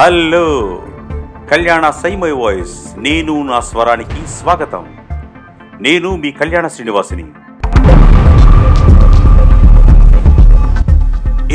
Hello. 0.00 0.82
కళ్యాణ 1.50 1.90
సైమై 1.90 2.30
voice. 2.30 2.98
నేను 2.98 3.42
నా 3.42 3.60
స్వరానికి 3.60 4.28
స్వాగతం. 4.28 4.96
నేను 5.80 6.16
మీ 6.16 6.30
కళ్యాణ 6.30 6.66
శ్రీనివాసిని. 6.66 7.24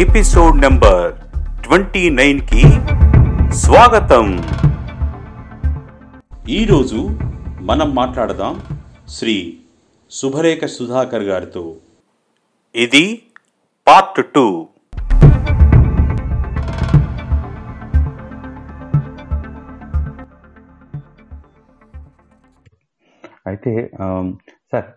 ఎపిసోడ్ 0.02 0.62
నెంబర్ 0.62 1.14
ట్వంటీ 1.64 2.09
నైన్కి 2.09 2.62
స్వాగతం. 3.54 4.44
ఈరోజు 6.50 7.20
మనం 7.62 7.96
మాట్లాడదాం 7.96 8.62
శ్రీ 9.08 9.58
శుభరేఖ 10.12 10.66
సుధాకర్ 10.66 11.23
గారితో. 11.23 11.76
ఇది 12.76 13.23
పార్ట్ 13.88 14.33
టూ. 14.33 14.68
అయితే 23.45 23.71
సార్ 24.71 24.89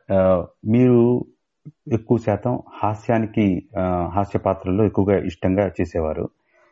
మీరు 0.75 1.01
ఎక్కువ 1.97 2.17
శాతం 2.19 2.55
హాస్యానికి 2.81 3.47
హాస్య 4.17 4.39
పాత్రల్లో 4.39 4.83
ఎక్కువగా 4.85 5.17
ఇష్టంగా 5.31 5.65
చేసేవారు. 5.79 6.25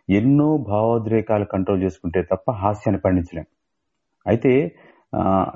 ఎన్నో 0.09 0.49
భావోద్రేకాలు 0.71 1.47
కంట్రోల్ 1.55 1.83
చేసుకుంటే 1.83 2.21
తప్ప 2.33 2.51
హాస్యాన్ని 2.63 3.01
పండించలేం. 3.05 3.47
అయితే 4.27 4.53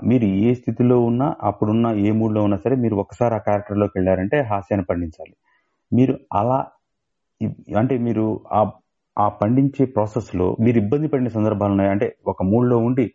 మీరు 0.03 0.27
ఏ 0.47 0.51
స్థితిలో 0.55 0.97
ఉన్నా 1.01 1.29
అప్పుడున్న 1.43 1.87
ఏ 2.07 2.11
మూడ్లో 2.11 2.41
ఉన్నా 2.43 2.59
సరే 2.65 2.77
మీరు 2.77 2.97
ఒకసారి 2.97 3.35
ఆ 3.35 3.41
క్యారెక్టర్లోకి 3.47 3.95
వెళ్ళారంటే 3.99 4.39
హాస్యాన్ని 4.51 4.87
పండించాలి. 4.91 5.35
మీరు 5.93 6.15
అలా 6.33 6.59
అంటే 7.81 7.95
మీరు 7.99 8.25
ఆ 8.59 8.61
ఆ 9.17 9.27
పండించే 9.41 9.85
ప్రాసెస్లో 9.95 10.47
మీరు 10.61 10.79
ఇబ్బంది 10.79 11.07
పడిన 11.09 11.29
సందర్భాలు 11.29 11.73
ఉన్నాయి 11.73 11.91
అంటే 11.91 12.07
ఒక 12.27 12.43
మూడ్లో 12.43 12.77
ఉండి 12.79 13.07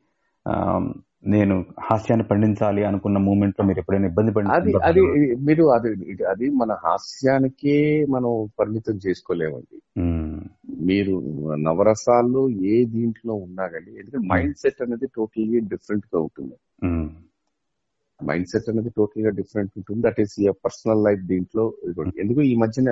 నేను 1.24 1.56
హాస్యాన్ని 1.88 2.26
పండించాలి 2.30 2.82
అనుకున్న 2.84 3.18
మూమెంట్లో 3.26 3.64
మీరు 3.66 3.80
ఎప్పుడైనా 3.82 4.08
ఇబ్బంది 4.12 4.32
పడిన 4.36 4.54
అది 4.58 4.72
అది? 4.90 5.02
మీరు 5.48 5.64
అది 5.76 5.90
అది 6.32 6.48
మన 6.62 6.72
హాస్యానికే 6.86 7.76
మనం 8.10 8.32
పరిమితం 8.60 8.96
చేసుకోలేమండి. 9.06 9.78
మీరు 10.90 11.14
నవరసాల్లో 11.68 12.44
ఏ 12.74 12.76
దీంట్లో 12.96 13.34
ఉన్నా 13.46 13.68
కానీ 13.68 13.92
ఎందుకంటే 14.00 14.28
మైండ్ 14.34 14.58
సెట్ 14.58 14.82
అనేది 14.82 15.10
టోటల్లీ 15.18 15.60
డిఫరెంట్గా 15.74 16.20
ఉంటుంది 16.28 16.58
మైండ్ 18.20 18.48
సెట్ 18.48 18.70
అనేది 18.70 18.90
టోటల్గా 18.98 19.32
డిఫరెంట్ 19.38 19.72
ఉంటుంది. 19.78 20.02
That 20.08 20.20
is 20.22 20.36
your 20.40 20.60
personal 20.66 21.04
life 21.04 21.24
దీంట్లో. 21.34 21.66
ఎందుకు 22.24 22.42
ఈ 22.52 22.56
మధ్యన 22.56 22.90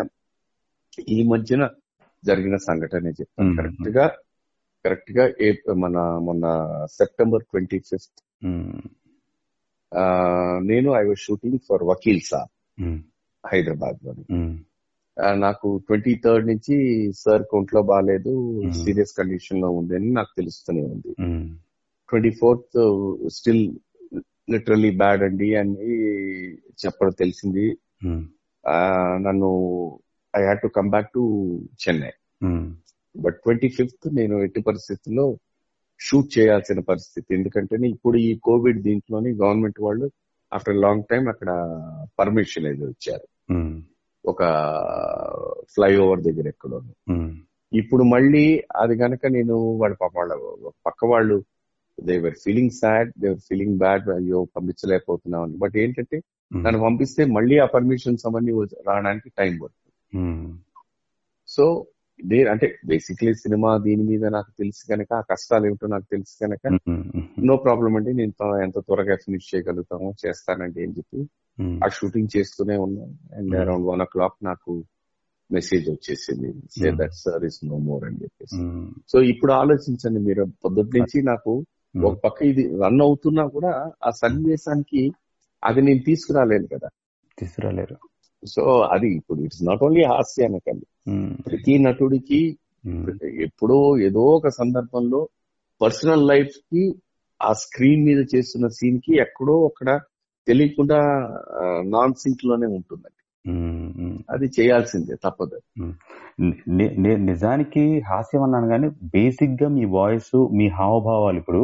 ఈ 1.18 1.20
మధ్యన 1.34 1.64
జరిగిన 2.24 2.56
సంఘటన 2.70 3.08
చెప్తాను. 3.20 3.52
కరెక్ట్గా 3.58 4.06
కరెక్ట్గా 4.86 5.34
ఏ- 5.42 5.74
మన 5.78 5.98
మొన్న 6.18 6.46
సెప్టెంబర్ 6.92 7.44
ట్వంటీ 7.44 7.80
ఫిఫ్త్. 7.80 8.20
నేను 10.64 10.90
I 10.94 11.04
was 11.06 11.20
shooting 11.20 11.60
for 11.70 11.84
Vakeel 11.84 12.22
um, 12.34 13.00
హైదరాబాద్లోని 13.44 14.26
నాకు 15.40 15.82
ట్వంటీ 15.88 16.22
థర్డ్ 16.26 16.48
నుంచి 16.48 16.76
సార్ 17.14 17.44
ఒంట్లో 17.54 17.82
బాగాలేదు. 17.82 18.34
సీరియస్ 18.84 19.14
కండిషన్లో 19.18 19.70
ఉంది 19.70 19.96
అని 19.96 20.12
నాకు 20.12 20.32
తెలుస్తూనే 20.38 20.82
ఉంది. 20.82 21.12
Twenty 22.10 22.32
fourth 22.32 22.80
still 23.28 23.64
literally 24.50 24.92
bad 24.92 25.24
అండి 25.24 25.56
అని 25.56 25.82
చెప్పడం 26.86 27.12
తెలిసింది. 27.20 27.66
నన్ను 29.18 29.50
I 30.36 30.42
had 30.42 30.62
to 30.62 30.68
come 30.68 30.90
back 30.90 31.10
to 31.14 31.22
Chennai. 31.84 32.12
But 33.20 33.38
twenty 33.44 33.70
fifth 33.78 34.08
నేను 34.14 34.36
ఎట్టి 34.44 34.62
పరిస్థితుల్లో 34.62 35.26
షూట్ 36.00 36.30
చేయాల్సిన 36.36 36.80
పరిస్థితి. 36.90 37.30
ఎందుకంటే 37.34 37.76
ఇప్పుడు 37.88 38.18
ఈ 38.22 38.32
కోవిడ్ 38.48 38.80
దీంట్లోని 38.84 39.30
గవర్నమెంట్ 39.42 39.80
వాళ్ళు 39.82 40.06
ఆఫ్టర్ 40.52 40.78
లాంగ్ 40.78 41.08
టైం 41.10 41.24
అక్కడ 41.28 41.50
పర్మిషన్ 42.20 42.68
ఏదో 42.68 42.86
ఇచ్చారు. 42.94 43.26
ఉమ్, 43.50 43.76
ఒక 44.26 44.42
ఫ్లైఓవర్ 45.74 46.22
దగ్గర 46.22 46.48
ఎక్కడో 46.48 46.78
ఉమ్, 47.08 47.30
ఇప్పుడు 47.72 48.04
మళ్ళీ 48.14 48.46
అది 48.76 48.96
గనక 48.96 49.26
నేను 49.28 49.56
వాళ్ళ 49.82 49.96
పాప 49.96 50.14
వాళ్ళ 50.20 50.34
పక్క 50.88 51.06
వాళ్ళు 51.06 51.38
they 51.98 52.16
were 52.18 52.38
feeling 52.44 52.74
sad 52.80 53.10
they 53.22 53.28
were 53.30 53.44
feeling 53.50 53.78
bad 53.78 54.08
అయ్యో 54.18 54.40
పంపించలేకపోతున్నాం 54.56 55.44
అని 55.44 55.58
బట్ 55.58 55.76
ఏంటంటే 55.78 56.18
ఉమ్, 56.52 56.62
నన్ను 56.66 56.80
పంపిస్తే 56.86 57.22
మళ్ళీ 57.36 57.58
ఆ 57.60 57.68
పర్మిషన్స్ 57.76 58.26
అవన్నీ 58.28 58.54
రావడానికి 58.88 59.30
టైం 59.38 59.54
పడుతుంది. 59.62 59.94
సో 61.50 61.66
దే 62.26 62.44
అంటే 62.44 62.80
బేసిక్లీ 62.86 63.34
సినిమా 63.34 63.78
దీని 63.78 64.04
మీద 64.04 64.26
నాకు 64.26 64.52
తెలుసు 64.60 64.88
కనుక 64.90 65.14
ఆ 65.14 65.22
కష్టాలు 65.22 65.66
ఏమిటో 65.66 65.88
నాకు 65.88 66.04
తెలుసు 66.12 66.38
కనుక 66.42 66.80
నో 67.40 67.58
ప్రాబ్లం 67.58 67.96
అండి. 67.96 68.14
నేను 68.14 68.62
ఎంత 68.64 68.80
త్వరగా 68.80 69.16
ఫినిష్ 69.16 69.56
చేయగలుగుతామో 69.56 70.14
చేస్తానండి 70.28 70.84
అని 70.84 70.92
చెప్పి 70.92 71.30
ఆ 71.86 71.88
షూటింగ్ 71.88 72.38
చేస్తూనే 72.38 72.78
ఉన్నాను 72.78 73.36
and. 73.36 73.56
Around 73.56 73.86
one 73.86 74.02
oh 74.02 74.06
clock 74.06 74.46
నాకు 74.46 74.84
మెసేజ్ 75.52 75.90
వచ్చేసింది. 75.90 76.54
Say. 76.72 76.92
That 76.92 77.14
sir 77.14 77.46
is 77.46 77.66
no 77.66 77.78
more 77.78 78.04
అని 78.04 78.18
చెప్పేసి. 78.24 78.58
సో 79.12 79.22
ఇప్పుడు 79.22 79.52
ఆలోచించండి 79.52 80.20
మీరు. 80.20 80.46
పొద్దుటి 80.66 81.00
నుంచి 81.00 81.22
నాకు 81.22 81.66
ఒక 82.04 82.18
పక్క 82.24 82.44
ఇది 82.44 82.64
రన్ 82.64 83.02
అవుతున్నా 83.02 83.48
కూడా 83.48 83.92
ఆ 84.06 84.10
సన్నివేశానికి 84.10 85.12
అది 85.64 85.82
నేను 85.82 86.00
తీసుకురాలేను 86.00 86.68
కదా. 86.68 86.90
తీసుకురాలేరు. 87.40 87.96
సో 88.44 88.64
అది 88.92 89.08
ఇప్పుడు 89.16 89.40
ఇట్స్ 89.42 89.64
నాట్ 89.66 89.84
ఓన్లీ 89.84 90.04
హాస్యానికండి 90.06 90.86
ఉమ్, 91.08 91.32
ప్రతి 91.46 91.74
నటుడికి 91.80 92.42
ఉమ్, 92.86 93.06
ఎప్పుడో 93.42 93.78
ఏదో 94.02 94.24
ఒక 94.36 94.50
సందర్భంలో 94.56 95.22
పర్సనల్ 95.82 96.28
లైఫ్కి 96.28 96.84
ఆ 97.42 97.52
స్క్రీన్ 97.62 98.06
మీద 98.06 98.22
చేస్తున్న 98.34 98.68
సీన్కి 98.78 99.14
ఎక్కడో 99.22 99.56
అక్కడ 99.68 99.90
తెలియకుండా 100.48 100.98
నాన్ 101.88 102.14
సింక్లోనే 102.16 102.68
ఉంటుందండి 102.70 103.16
ఉమ్. 103.46 104.18
అది 104.30 104.48
చేయాల్సిందే 104.56 105.16
తప్పదు. 105.24 105.58
నిజానికి 107.28 107.84
హాస్యం 108.08 108.44
అన్నాను 108.44 108.68
కానీ 108.70 108.88
బేసిక్గా 109.14 109.68
మీ 109.70 109.86
వాయిస్ 109.94 110.30
మీ 110.52 110.68
హావభావాలు 110.70 111.38
ఇప్పుడు 111.38 111.62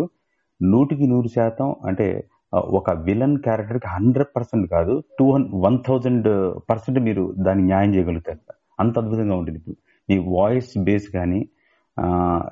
నూటికి 0.61 1.07
నూరు 1.07 1.27
శాతం 1.29 1.69
అంటే 1.83 2.07
ఒక 2.53 2.89
విలన్ 2.91 3.37
క్యారెక్టర్కి 3.37 3.87
హండ్రెడ్ 3.87 4.35
పర్సెంట్ 4.35 4.71
కాదు 4.71 5.03
టూ 5.19 5.25
వన్ 5.53 5.79
థౌజండ్ 5.87 6.27
పర్సెంట్ 6.69 6.99
మీరు 6.99 7.33
దాన్ని 7.37 7.63
న్యాయం 7.63 7.95
చేయగలుగుతారు 7.95 8.39
అంత 8.79 8.99
అద్భుతంగా 8.99 9.35
ఉంటుంది. 9.35 9.57
ఇప్పుడు 9.57 9.75
మీ 10.09 10.17
వాయిస్ 10.27 10.77
బేస్ 10.77 11.07
కానీ 11.09 11.49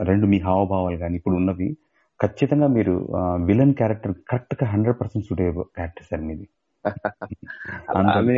రెండు 0.02 0.26
మీ 0.26 0.40
హావభావాలు 0.40 0.98
కానీ 0.98 1.16
ఇప్పుడు 1.16 1.36
ఉన్నవి 1.36 1.78
ఖచ్చితంగా 2.22 2.68
మీరు 2.68 3.10
విలన్ 3.46 3.74
క్యారెక్టర్ 3.74 4.14
కరెక్ట్గా 4.30 4.70
హండ్రెడ్ 4.70 5.02
పర్సెంట్ 5.02 5.28
సూట్ 5.28 5.42
అయ్యే 5.42 5.54
క్యారెక్టర్ 5.54 6.06
సార్ 6.12 6.22
మీది. 6.22 6.48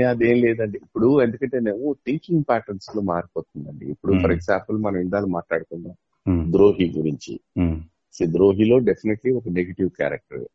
అదేం 0.10 0.38
లేదండి. 0.38 0.78
ఇప్పుడు 0.78 1.22
ఎందుకంటే 1.22 1.60
నేను 1.60 1.96
థింకింగ్ 2.08 2.44
ప్యాటర్న్స్లో 2.50 3.02
మారిపోతుందండి. 3.02 3.86
ఇప్పుడు. 3.86 4.14
ఫర్ 4.24 4.32
ఎగ్జాంపుల్ 4.32 4.78
మనం 4.78 4.98
ఇందాక 4.98 5.26
మాట్లాడుకుందాం 5.26 6.52
ద్రోహి 6.52 6.94
గురించి. 6.98 7.40
ద్రోహిలో 8.26 8.80
డెఫినెట్లీ 8.80 9.34
ఒక 9.34 9.44
నెగిటివ్ 9.52 9.90
క్యారెక్టర్. 9.90 10.46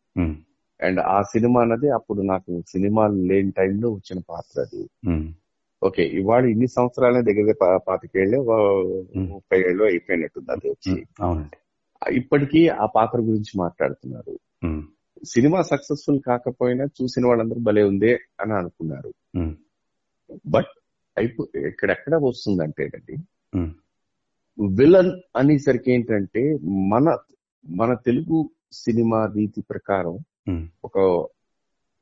అండ్ 0.80 1.00
ఆ 1.08 1.18
సినిమా 1.30 1.58
అన్నది 1.62 1.88
అప్పుడు 1.96 2.22
నాకు 2.30 2.50
సినిమాలు 2.68 3.18
లేని 3.30 3.52
టైంలో 3.52 3.88
వచ్చిన 3.90 4.18
పాత్ర 4.28 4.56
అది. 4.60 4.82
ఉమ్, 5.06 5.26
ఓకే 5.82 6.04
ఇవాళ 6.18 6.44
ఇన్ని 6.46 6.68
సంవత్సరాలే 6.68 7.20
దగ్గర 7.28 7.54
పాతికేళ్ళు 7.86 8.38
Hmm. 8.42 9.26
ముప్పై 9.30 9.58
ఏళ్ళు 9.68 9.84
అయిపోయినట్టుంది 9.84 10.50
అది 10.54 10.66
వచ్చి. 10.70 10.94
అవునండి. 11.20 11.56
ఇప్పటికీ 12.02 12.60
ఆ 12.76 12.86
పాత్ర 12.94 13.18
గురించి 13.20 13.52
మాట్లాడుతున్నారు. 13.58 14.34
సినిమా 15.26 15.60
సక్సెస్ఫుల్ 15.62 16.20
కాకపోయినా 16.20 16.84
చూసిన 16.96 17.24
వాళ్ళందరూ 17.26 17.60
భలే 17.60 17.82
ఉందే 17.84 18.12
అని 18.40 18.52
అనుకున్నారు. 18.52 19.10
బట్ 20.46 20.70
అయిపో 21.16 21.42
ఎక్కడెక్కడ 21.68 22.14
వస్తుందంటేనండి 22.24 23.16
ఉమ్, 23.52 23.70
విలన్ 24.58 25.10
అనేసరికి 25.36 25.90
ఏంటంటే 25.92 26.42
మన 26.92 27.04
మన 27.64 27.90
తెలుగు 28.04 28.38
సినిమా 28.74 29.20
రీతి 29.34 29.60
ప్రకారం 29.62 30.16
ఒక 30.84 31.26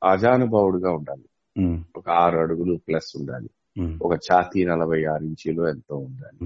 అజానుభావుడుగా 0.03 0.91
ఉండాలి. 0.91 1.25
ఒక 1.95 2.09
ఆరు 2.09 2.37
అడుగులు 2.37 2.79
ప్లస్ 2.87 3.17
ఉండాలి. 3.19 3.49
ఒక 4.01 4.13
ఛాతీ 4.13 4.65
నలభై 4.65 5.05
ఆరు 5.05 5.23
ఇంచీలు 5.23 5.67
ఎంతో 5.67 5.95
ఉండాలి. 5.97 6.37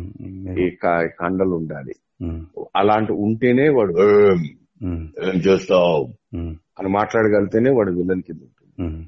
ఈ 0.65 0.75
కండలు 1.19 1.55
ఉండాలి. 1.55 1.93
అలాంటి 2.75 3.11
ఉంటేనే 3.11 3.69
వాడు 3.69 3.93
"ఏం, 5.23 5.39
చేస్తావు? 5.47 6.03
అని 6.79 6.87
మాట్లాడగలిగితేనే 6.89 7.71
వాడు 7.71 7.91
విలన్ 7.91 8.21
కింద 8.21 8.41
ఉంటుంది. 8.41 9.07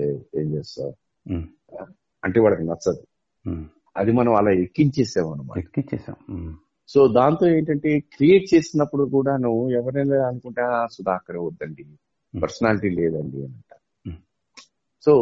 "ఏ- 0.00 0.40
చేస్తావు? 0.44 0.92
అంటే 2.24 2.40
వాడికి 2.40 2.62
నచ్చదు. 2.62 3.02
అది 3.96 4.12
మనం 4.12 4.34
అలా 4.34 4.50
ఎక్కించేసాం 4.50 5.32
అనమాట 5.32 5.58
ఎక్కిచ్చేసాం 5.58 6.16
ఉమ్, 6.30 6.54
సో 6.88 7.08
దాంతో 7.08 7.46
ఏంటంటే 7.48 8.00
క్రియేట్ 8.00 8.54
చేసినప్పుడు 8.54 9.04
కూడాను 9.04 9.70
ఎవరైనా 9.70 10.28
అనుకుంటే 10.28 10.62
"ఆ, 10.62 10.86
సుధాకర్ 10.92 11.36
వద్దండి. 11.36 11.84
పర్సనాలిటీ 12.42 12.88
లేదండి 12.90 13.36
అని 13.36 13.54
అంటారు. 13.54 14.18
సో 15.04 15.12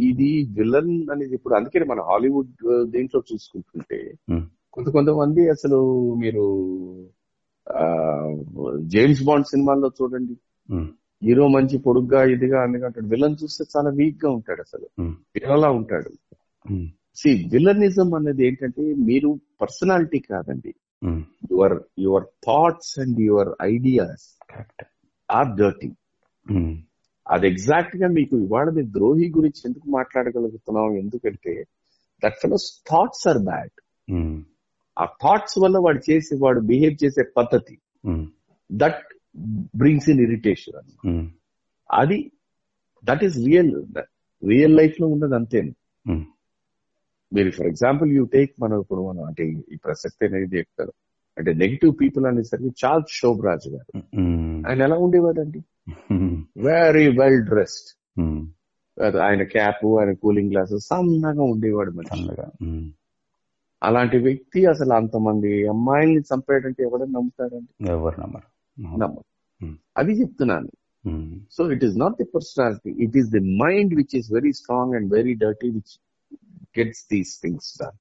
ఇది 0.00 0.48
విలన్ 0.52 1.10
అనేది 1.10 1.34
ఇప్పుడు 1.34 1.54
అందుకని 1.54 1.84
మన 1.84 2.00
హాలీవుడ్ 2.00 2.84
దీంట్లో 2.90 3.22
చూసుకుంటుంటే. 3.32 4.14
కొంత 4.72 4.88
కొంతమంది 4.88 5.48
అసలు 5.48 5.78
మీరు 6.14 6.44
జేమ్స్ 8.80 9.24
బాండ్ 9.24 9.46
సినిమాల్లో 9.46 9.90
చూడండి. 10.02 10.36
హీరో 11.22 11.48
మంచి 11.48 11.78
పొడుగ్గా 11.78 12.24
ఇదిగా 12.24 12.62
అందుకంటాడు 12.62 13.06
విలన్ 13.06 13.36
చూస్తే 13.44 13.64
చాలా 13.76 13.90
వీక్గా 13.90 14.30
ఉంటాడు 14.30 14.60
అసలు. 14.60 14.86
హీరోలా 15.12 15.70
ఉంటాడు. 15.70 16.10
సి 17.16 17.48
విలనిజం 17.52 18.14
అనేది 18.14 18.46
ఏంటంటే 18.46 18.94
మీరు 18.94 19.40
పర్సనాలిటీ 19.60 20.18
కాదండి. 20.18 20.74
Your 21.50 21.82
your 21.98 22.24
thoughts 22.24 22.98
and 22.98 23.20
your 23.20 23.48
ideas 23.62 24.38
are 25.30 25.48
dirty. 25.48 25.92
అది 27.26 27.46
ఎగ్జాక్ట్గా 27.48 28.08
మీకు 28.16 28.34
ఇవాళ 28.42 28.66
మీరు 28.74 28.88
ద్రోహి 28.94 29.26
గురించి 29.36 29.60
ఎందుకు 29.68 29.86
మాట్లాడగలుగుతున్నాం 29.96 30.92
ఎందుకంటే 31.00 31.52
that 32.22 32.36
fellow's 32.42 32.66
thoughts 32.90 33.24
are 33.30 33.40
bad 33.48 33.74
ఆ 34.96 35.06
థాట్స్ 35.22 35.56
వల్ల 35.62 35.76
వాడు 35.84 36.00
చేసే 36.06 36.34
వాడు 36.42 36.60
బిహేవ్ 36.68 36.96
చేసే 37.02 37.22
పద్ధతి 37.38 37.76
that 38.70 39.02
brings 39.74 40.08
in 40.08 40.22
irritation 40.26 40.76
um, 41.08 41.26
అది 41.90 42.18
దట్ 43.04 43.24
ఈస్ 43.26 43.36
రియల్ 43.46 43.72
రియల్ 44.42 44.76
లైఫ్లో 44.78 45.06
ఉన్నది 45.08 45.34
అంతే 45.34 45.60
ఉమ్, 46.06 46.24
మీరు 47.32 47.50
ఫర్ 47.52 47.66
ఎగ్జాంపుల్ 47.66 48.10
యూ 48.16 48.24
టేక్ 48.34 48.52
మనం 48.58 48.76
ఇప్పుడు 48.82 49.02
మనం 49.08 49.22
అంటే 49.24 49.44
ఈ 49.68 49.78
ప్రసక్తి 49.84 50.26
అనేది 50.28 50.48
చెప్తారు. 50.56 50.92
అంటే 51.36 51.50
నెగిటివ్ 51.62 51.92
పీపుల్ 52.00 52.24
అనేసరికి 52.28 52.70
చార్ల్స్ 52.80 53.14
శోభరాజ్ 53.18 53.66
గారు. 53.72 53.88
ఆయన 54.66 54.78
ఎలా 54.86 54.96
ఉండేవాడండి 55.04 55.60
వెరీ 56.66 57.06
వెల్ 57.18 57.42
డ్రెస్డ్ 57.50 57.90
ఆయన 59.22 59.42
క్యాప్ 59.52 59.82
ఆయన 59.96 60.12
కూలింగ్ 60.22 60.50
గ్లాసెస్ 60.52 60.86
సన్నగా 60.88 61.44
ఉండేవాడు 61.52 61.90
ఉమ్, 62.66 62.86
అలాంటి 63.82 64.18
వ్యక్తి 64.18 64.60
అసలు 64.66 64.92
అంతమంది 64.94 65.52
అమ్మాయిల్ని 65.68 66.22
చంపాడంటే 66.30 66.82
ఎవడన్నా 66.82 67.18
నమ్ముతాడండి 67.18 67.70
ఎవరు 67.92 68.16
నమ్మరు. 68.22 68.48
నమ్మరు. 68.98 69.26
అది 69.96 70.12
చెప్తున్నాను. 70.20 70.70
So 71.54 71.62
it 71.74 71.84
is 71.84 71.96
not 71.98 72.16
the 72.18 72.26
personality 72.32 72.90
it 73.04 73.16
is 73.16 73.28
the 73.30 73.42
mind 73.60 73.92
which 73.94 74.14
is 74.20 74.28
very 74.32 74.52
strong 74.60 74.94
and 74.98 75.08
very 75.12 75.34
dirty 75.44 75.68
which 75.76 75.94
gets 76.76 77.04
these 77.12 77.32
things 77.42 77.70
done 77.80 77.96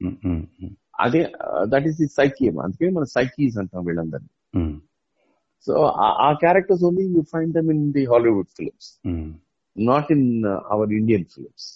అదే 1.00 1.22
దట్ 1.64 1.88
ఈస్ 1.88 1.98
ది 1.98 2.08
సైకీ 2.08 2.50
అందుకే 2.50 2.90
మనం 2.90 3.06
సైకీస్ 3.06 3.58
అంటాం 3.58 3.86
వీళ్ళందరినీ. 3.86 4.32
సో 5.68 5.74
ఆ 6.24 6.34
characters 6.34 6.84
only 6.84 7.06
you 7.08 7.22
find 7.22 7.54
them 7.54 7.72
in 7.72 7.92
the 7.92 8.06
Hollywood 8.06 8.48
films 8.48 8.90
not 9.76 10.12
in 10.12 10.28
our 10.46 10.94
Indian 10.94 11.26
films 11.26 11.68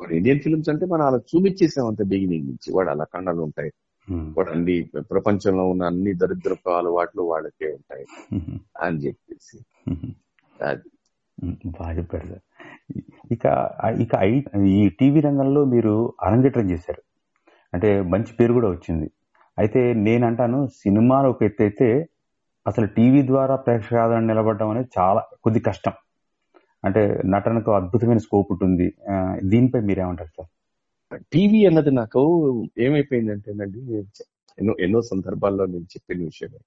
మన 0.00 0.12
Indian 0.12 0.40
films 0.40 0.68
అంటే 0.68 0.86
మనం 0.86 1.06
అలా 1.06 1.16
చూపించేసాం 1.16 1.86
అంత 1.86 2.02
బిగినింగ్ 2.02 2.46
నుంచి. 2.46 2.72
వాడు 2.72 2.90
అలా 2.90 3.04
కన్నాలు 3.04 3.42
ఉంటాయి. 3.42 3.70
ఉమ్, 4.08 4.34
వాడు 4.38 4.50
అన్ని 4.50 4.76
ప్రపంచంలో 5.10 5.68
ఉన్న 5.68 5.84
అన్ని 5.84 6.14
దరిద్రపు 6.14 6.70
అలవాట్లు 6.70 7.22
వాళ్ళకే 7.22 7.72
ఉంటాయి. 7.72 8.04
ఉమ్, 8.32 8.58
అని 8.80 8.98
చెప్పేసి. 8.98 9.58
అది. 10.62 10.88
బాగా 11.66 11.92
చెప్పారు 11.92 12.26
సార్. 12.26 12.42
ఇక 13.32 13.44
ఇక 14.00 14.14
ఈ 14.66 14.88
టీవీ 14.88 15.20
రంగంలో 15.20 15.64
మీరు 15.64 15.94
అరంగేట్రం 16.22 16.70
చేశారు. 16.70 17.02
అంటే 17.74 18.00
మంచి 18.12 18.32
పేరు 18.32 18.52
కూడా 18.52 18.68
వచ్చింది. 18.68 19.06
అయితే 19.58 19.80
నేనంటాను 20.06 20.66
సినిమాలు 20.82 21.28
ఒక 21.28 21.42
ఎత్తు 21.42 21.62
అయితే 21.62 21.88
అసలు 22.66 22.86
టీవీ 22.96 23.20
ద్వారా 23.26 23.56
ప్రేక్షక 23.56 23.94
ఆదరణ 23.94 24.24
నిలబడడం 24.24 24.68
అనేది 24.70 24.88
చాలా 24.98 25.22
కొద్ది 25.44 25.60
కష్టం. 25.60 25.94
అంటే 26.84 27.02
నటనకు 27.26 27.70
అద్భుతమైన 27.70 28.18
స్కోప్ 28.18 28.48
ఉంటుంది. 28.52 28.86
దీనిపై 29.42 29.80
మీరేమంటారు 29.80 30.28
సార్? 30.28 30.50
టీవీ 31.32 31.66
అన్నది 31.66 31.90
నాకు 31.90 32.20
ఏమైపోయిందంటేనండి 32.78 33.80
నేను 33.90 34.06
ఎన్నో 34.58 34.72
ఎన్నో 34.80 35.00
సందర్భాల్లో 35.02 35.64
నేను 35.66 35.86
చెప్పిన 35.94 36.18
విషయమే. 36.24 36.60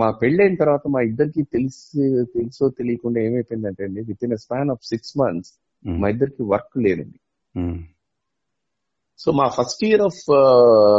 మా 0.00 0.08
పెళ్ళైన 0.10 0.54
తర్వాత 0.54 0.82
మా 0.88 1.00
ఇద్దరికి 1.00 1.42
తెలిసి 1.42 2.02
తెలుసో 2.34 2.68
తెలియకుండా 2.68 3.20
ఏమైపోయిందంటే 3.20 3.84
అండి 3.84 4.00
within 4.24 4.36
span 4.36 4.70
of 4.70 4.82
six 4.82 5.14
months 5.18 5.52
మా 5.84 6.08
ఇద్దరికి 6.08 6.42
వర్క్ 6.42 6.76
లేదండి. 6.78 7.18
సో 9.24 9.32
మా 9.32 9.48
ఫస్ట్ 9.48 9.84
ఇయర్ 9.84 10.00
ఆఫ్ 10.00 10.30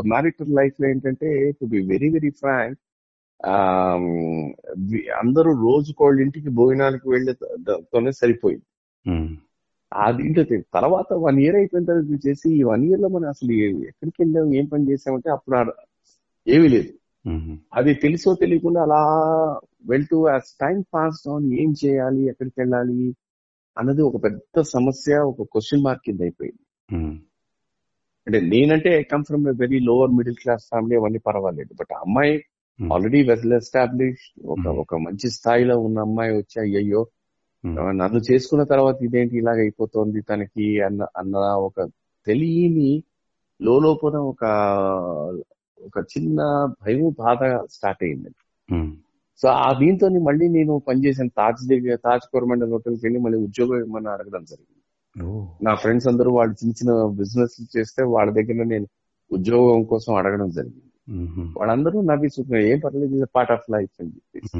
మ్యారిటల్ 0.07 0.55
లైఫ్లో 0.55 0.89
ఏంటంటే 0.89 1.51
to 1.51 1.65
be 1.65 1.81
very 1.81 2.09
very 2.09 2.29
frank 2.29 2.79
అందరూ 5.11 5.51
రోజు 5.51 5.93
కోళ్ళ 5.93 6.21
ఇంటికి 6.21 6.49
భోజనానికి 6.49 7.09
వెళ్ళేతోనే 7.09 8.11
సరిపోయింది. 8.11 8.63
తె- 10.43 10.61
తర్వాత 10.73 11.13
వన్ 11.13 11.39
ఇయర్ 11.39 11.55
అయిపోయిన 11.55 11.85
తర్వాత 11.85 12.27
చేసి 12.27 12.55
ఈ 12.55 12.63
వన్ 12.63 12.85
ఇయర్లో 12.85 13.07
మనం 13.07 13.29
అసలు 13.29 13.51
ఎక్కడికి 13.51 14.23
వెళ్ళాం 14.23 14.55
ఏం 14.55 14.65
పని 14.65 14.91
చేసామంటే 14.91 15.31
అప్పుడు 15.31 15.73
ఏమీ 16.47 16.67
లేదు. 16.67 16.89
అది 17.73 17.93
తెలుసో 17.93 18.33
తెలియకుండా 18.33 18.81
అలా 18.81 18.99
వెళ్తూ 19.85 20.29
యాజ్ 20.29 20.57
టైం 20.61 20.81
పాస్ 20.93 21.29
ఆన్ 21.29 21.53
ఏం 21.53 21.73
చేయాలి 21.85 22.25
ఎక్కడికి 22.25 22.61
వెళ్ళాలి 22.61 23.15
అన్నది 23.77 24.01
ఒక 24.01 24.23
పెద్ద 24.23 24.61
సమస్య 24.61 25.15
ఒక 25.15 25.41
క్వశ్చన్ 25.41 25.83
మార్క్ 25.83 26.03
కింద 26.05 26.21
అయిపోయింది. 26.21 26.59
అంటే 28.27 28.39
నేనంటే 28.51 28.89
I 28.97 29.03
come 29.11 29.23
from 29.23 29.45
a 29.47 29.55
very 29.61 29.79
lower 29.85 30.11
middle 30.17 30.37
class 30.41 30.63
family 30.69 30.95
అవన్నీ 30.97 31.19
పర్వాలేదు. 31.27 31.71
బట్ 31.79 31.93
అమ్మాయి 31.99 32.33
ఆల్రెడీ 32.79 33.19
వెల్ 33.29 33.55
ఎస్టాబ్లిష్ 33.57 34.23
ఒక 34.45 34.63
Hmm. 34.65 34.77
ఒక 34.81 34.93
మంచి 35.05 35.27
స్థాయిలో 35.35 35.75
ఉన్న 35.87 35.97
అమ్మాయి 35.99 36.31
వచ్చి 36.37 36.57
అయ్యయ్యో 36.59 37.01
ఉమ్, 37.63 37.75
నన్ను 37.99 38.19
చేసుకున్న 38.27 38.63
తర్వాత 38.71 38.97
ఇదేంటి 39.07 39.35
ఇలాగ 39.37 39.57
అయిపోతుంది 39.65 40.19
తనకి? 40.29 40.67
అన్న 40.87 41.01
అన్న 41.17 41.35
ఒక 41.67 41.77
తెలియని 42.27 42.91
లోపల 43.59 44.15
ఒక 44.31 44.43
ఒక 45.79 45.97
చిన్న 46.11 46.39
భయం 46.81 47.03
బాధ 47.19 47.39
స్టార్ట్ 47.75 48.03
అయింది. 48.03 48.31
ఉమ్, 48.69 48.91
సో 49.41 49.47
ఆ 49.59 49.69
దీంతో 49.73 50.07
మళ్ళీ 50.27 50.47
నేను 50.49 50.73
పనిచేసిన 50.87 51.27
తాజ్ 51.39 51.61
దగ్గర 51.71 51.95
తాజ్ 52.07 52.25
కోరమండల్ 52.33 52.73
హోటల్కి 52.75 53.03
వెళ్ళి 53.05 53.19
మళ్ళీ 53.25 53.39
ఉద్యోగం 53.47 53.77
ఏమని 53.85 54.09
అడగడం 54.15 54.43
జరిగింది. 54.51 54.80
నా 55.61 55.71
ఫ్రెండ్స్ 55.75 56.07
అందరూ 56.07 56.29
వాళ్ళు 56.31 56.53
చిన్న 56.53 56.73
చిన్న 56.79 56.91
బిజినెస్ 57.17 57.55
చేస్తే 57.75 58.01
వాళ్ళ 58.13 58.29
దగ్గర 58.31 58.65
నేను 58.65 58.87
ఉద్యోగం 59.31 59.81
కోసం 59.85 60.11
అడగడం 60.15 60.49
జరిగింది. 60.51 60.87
వాళ్ళందరూ 61.55 61.97
నవ్వి 62.01 62.27
చూస్తున్నారు 62.27 62.65
ఏం 62.67 62.79
పర్లేదు 62.83 63.27
పార్ట్ 63.35 63.51
ఆఫ్ 63.51 63.67
లైఫ్ 63.69 63.93
అని 63.99 64.11
చెప్పేసి. 64.15 64.51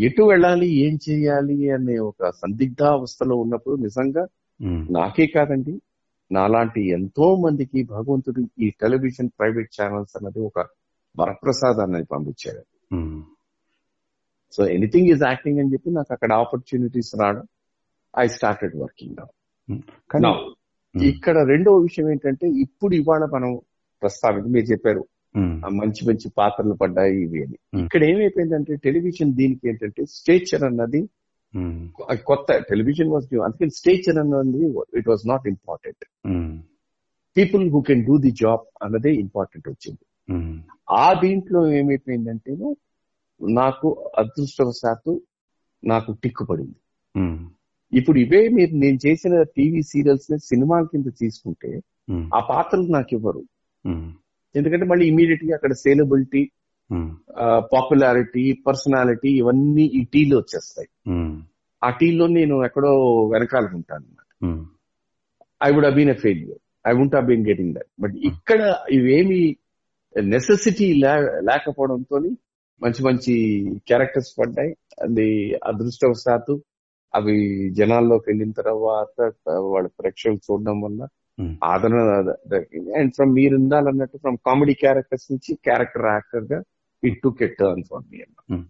ఎటు 0.00 0.22
వెళ్ళాలి 0.22 0.68
ఏం 0.84 0.94
చేయాలి 1.06 1.56
అనే 1.70 1.96
ఒక 2.02 2.30
సందిగ్ధావస్థలో 2.40 3.34
ఉన్నప్పుడు 3.36 3.76
నిజంగా 3.82 4.22
నాకే 4.96 5.26
కాదండి 5.28 5.74
నాలాంటి 6.30 6.82
ఎంతో 6.90 7.26
మందికి 7.36 7.78
భగవంతుడు 7.90 8.42
ఈ 8.58 8.68
టెలివిజన్ 8.80 9.30
ప్రైవేట్ 9.38 9.70
ఛానల్స్ 9.76 10.14
అన్నది 10.16 10.40
ఒక 10.40 10.58
వరప్రసాదాన్ని 11.14 12.04
పంపించాడు. 12.04 12.62
Um, 12.90 13.18
so 14.52 14.62
anything 14.68 15.08
is 15.08 15.22
acting 15.22 15.60
అని 15.60 15.72
చెప్పి 15.72 15.90
నాకు 15.90 16.12
అక్కడ 16.12 16.32
ఆపర్చునిటీస్ 16.42 17.12
రావడం 17.20 17.44
ఐ 18.14 18.26
స్టార్టెడ్ 18.28 18.76
వర్కింగ్ 18.76 19.20
కానీ 20.10 20.30
ఇక్కడ 20.94 21.36
రెండో 21.42 21.76
విషయం 21.78 22.10
ఏంటంటే 22.10 22.46
ఇప్పుడు 22.64 22.94
ఇవాళ 22.94 23.24
మనం 23.34 23.50
ప్రస్తావించి 24.02 24.50
మీరు 24.50 24.66
చెప్పారు. 24.72 25.02
మంచి 25.80 26.02
మంచి 26.08 26.26
పాత్రలు 26.38 26.74
పడ్డాయి 26.74 27.14
ఇవి 27.22 27.38
అని. 27.44 27.56
ఇక్కడ 27.84 28.02
ఏమైపోయిందంటే 28.04 28.74
టెలివిజన్ 28.76 29.32
దీనికి 29.32 29.68
ఏంటంటే 29.68 30.02
స్టేచర్ 30.14 30.64
అన్నది 30.64 31.00
కొత్త 32.24 32.56
టెలివిజన్ 32.70 33.10
వాజ్ 33.10 33.26
అందుకని 33.46 33.70
స్టేచర్ 33.70 34.18
అన్నది 34.18 34.60
it 34.98 35.08
was 35.08 35.24
not 35.28 35.46
important 35.48 36.04
people 37.36 37.64
who 37.70 37.80
can 37.80 38.04
do 38.04 38.18
the 38.18 38.30
job 38.42 38.64
అన్నదే 38.82 39.12
ఇంపార్టెంట్ 39.14 39.66
వచ్చింది. 39.68 40.02
ఆ 41.02 41.06
దీంట్లో 41.22 41.60
ఏమైపోయిందంటే 41.72 42.52
నాకు 43.40 43.88
అదృష్టవశాత్తు 44.18 45.12
నాకు 45.82 46.10
టిక్కు 46.22 46.44
పడింది 46.44 46.78
ఇప్పుడు 47.92 48.18
ఇవే 48.18 48.48
మీరు 48.48 48.74
నేను 48.74 48.98
చేసిన 49.06 49.42
టీవీ 49.42 49.82
సీరియల్స్ని 49.82 50.38
సినిమాల 50.38 50.82
కింద 50.84 51.04
తీసుకుంటే 51.18 51.80
ఆ 52.34 52.40
పాత్రలు 52.40 52.86
నాకు 52.86 53.08
ఇవ్వరు. 53.12 53.42
ఎందుకంటే 54.56 54.86
మళ్ళీ 54.86 55.06
ఇమీడియట్గా 55.06 55.54
అక్కడ 55.54 55.72
సేలబిలిటీ 55.72 56.50
పాపులారిటీ 57.72 58.52
పర్సనాలిటీ 58.66 59.30
ఇవన్నీ 59.38 59.82
ఈ 59.82 60.04
టీలో 60.04 60.38
వచ్చేస్తాయి. 60.38 60.88
ఆ 61.82 61.90
టీలో 61.90 62.26
నేను 62.26 62.64
ఎక్కడో 62.64 62.92
వెనకాల 63.26 63.64
ఉంటాను 63.74 64.04
అనమాట 64.04 64.28
I 65.62 65.70
would 65.74 65.98
been 65.98 66.10
a 66.10 66.14
failure 66.14 66.58
I 66.86 66.92
won't 66.92 67.16
been 67.30 67.48
getting 67.48 67.74
that 67.74 67.90
but 68.00 68.16
ఇక్కడ 68.24 68.76
ఇవేమి 68.90 69.56
నెసెసిటీ 70.16 70.94
లేకపోవడంతో 70.94 72.18
మంచి 72.82 73.02
మంచి 73.04 73.34
క్యారెక్టర్స్ 73.86 74.38
పడ్డాయి. 74.38 74.76
అది 75.00 75.54
అదృష్టవశాత్తు 75.64 76.54
అవి 77.14 77.34
జనాల్లోకి 77.78 78.26
వెళ్ళిన 78.30 78.52
తర్వాత 78.60 79.16
వాళ్ళ 79.66 79.86
ప్రేక్షకులు 79.98 80.40
చూడడం 80.46 80.78
వల్ల 80.84 81.00
ఉమ్, 81.38 81.52
ఆదరణ 81.64 82.00
అండ్ 82.98 83.12
ఫ్రమ్ 83.16 83.32
మీరు 83.36 83.54
ఉండాలన్నట్టు 83.60 84.16
ఫ్రమ్ 84.24 84.36
కామెడీ 84.46 84.74
క్యారెక్టర్స్ 84.82 85.26
నుంచి 85.32 85.52
క్యారెక్టర్ 85.66 86.06
యాక్టర్గా 86.12 86.58
it 87.02 87.20
turn 87.60 87.84
for 87.88 88.04
me 88.10 88.20
Hmm. 88.50 88.62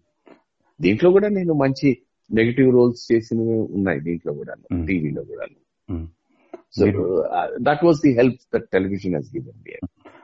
దీంట్లో 0.81 1.09
కూడా 1.15 1.29
నేను 1.35 1.53
మంచి 1.63 1.89
నెగిటివ్ 2.31 2.69
రోల్స్ 2.77 3.03
చేసినవి 3.09 3.57
ఉన్నాయి 3.77 4.01
దీంట్లో 4.07 4.33
కూడా. 4.39 4.55
Hmm. 4.67 4.85
టీవీలో 4.89 5.23
కూడా. 5.31 5.45
So 6.77 6.85
that 7.67 7.83
was 7.87 8.01
the 8.05 8.13
help 8.19 8.41
that 8.55 8.67
television 8.75 9.15
has 9.17 9.31
given 9.35 9.59
me 9.65 9.73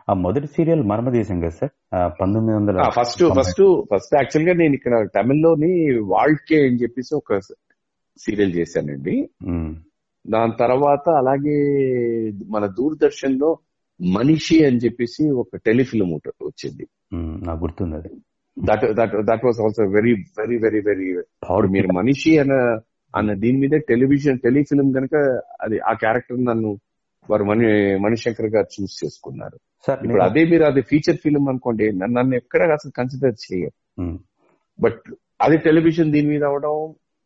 ఆ 0.09 0.15
మొదటి 0.23 0.49
సీరియల్ 0.55 0.83
మర్మదేశం 0.91 1.39
కదా 1.43 1.55
సార్? 1.59 1.73
పంతొమ్మిది 2.21 2.55
వందల 2.59 2.85
ఫస్ట్ 2.95 3.23
ఫస్ట్ 3.39 3.61
ఫస్ట్ 3.91 4.15
యాక్చువల్గా 4.19 4.55
నేను 4.61 4.75
ఇక్కడ 4.79 4.95
తమిళ్ళోని 5.17 5.73
వాల్కే 6.13 6.61
అని 6.69 6.81
చెప్పేసి 6.83 7.13
ఒక 7.19 7.41
సీరియల్ 8.25 8.53
చేశానండి. 8.59 9.15
దాని 10.25 10.55
తర్వాత 10.63 11.09
అలాగే 11.21 11.59
మన 12.55 12.65
దూరదర్శన్లో 12.79 13.51
మనిషి 14.01 14.57
అని 14.67 14.81
చెప్పేసి 14.85 15.23
ఒక 15.43 15.61
టెలిఫిల్మ్ 15.69 16.13
వచ్చింది. 16.49 16.85
నాకు 17.47 17.61
గుర్తుంది 17.65 17.97
అది 18.01 18.11
that 18.57 18.85
that 18.99 19.15
that 19.31 19.45
was 19.47 19.61
also 19.65 19.85
very 19.97 20.13
very 20.39 20.57
very 20.65 20.81
very 20.89 21.09
power 21.47 21.69
మీరు 21.77 21.89
మనిషి 22.01 22.33
అన్న 22.43 22.55
అన్న 23.15 23.31
దీని 23.43 23.59
మీద 23.63 23.75
టెలివిజన్ 23.91 24.39
టెలిఫిల్మ్ 24.47 24.91
కనుక 24.97 25.17
అది 25.65 25.77
ఆ 25.91 25.93
క్యారెక్టర్ 26.03 26.41
నన్ను 26.49 26.71
వారు 27.31 27.45
మణి 27.51 27.67
మణిశంకర్ 28.05 28.51
గారు 28.55 28.69
చూస్ 28.75 28.95
చేసుకున్నారు. 29.01 29.57
ఇప్పుడు 30.05 30.23
అదే 30.27 30.43
మీరు 30.53 30.65
అది 30.71 30.81
ఫీచర్ 30.91 31.19
ఫిల్మ్ 31.25 31.49
అనుకోండి 31.53 31.87
నన్ను 32.17 32.35
ఎక్కడ 32.41 32.71
అసలు 32.77 32.93
కన్సిడర్ 32.99 33.37
చేయరు. 33.45 33.77
బట్ 34.79 35.03
అది 35.47 35.57
టెలివిజన్ 35.67 36.13
దీని 36.15 36.29
మీద 36.35 36.45
అవడం 36.51 36.77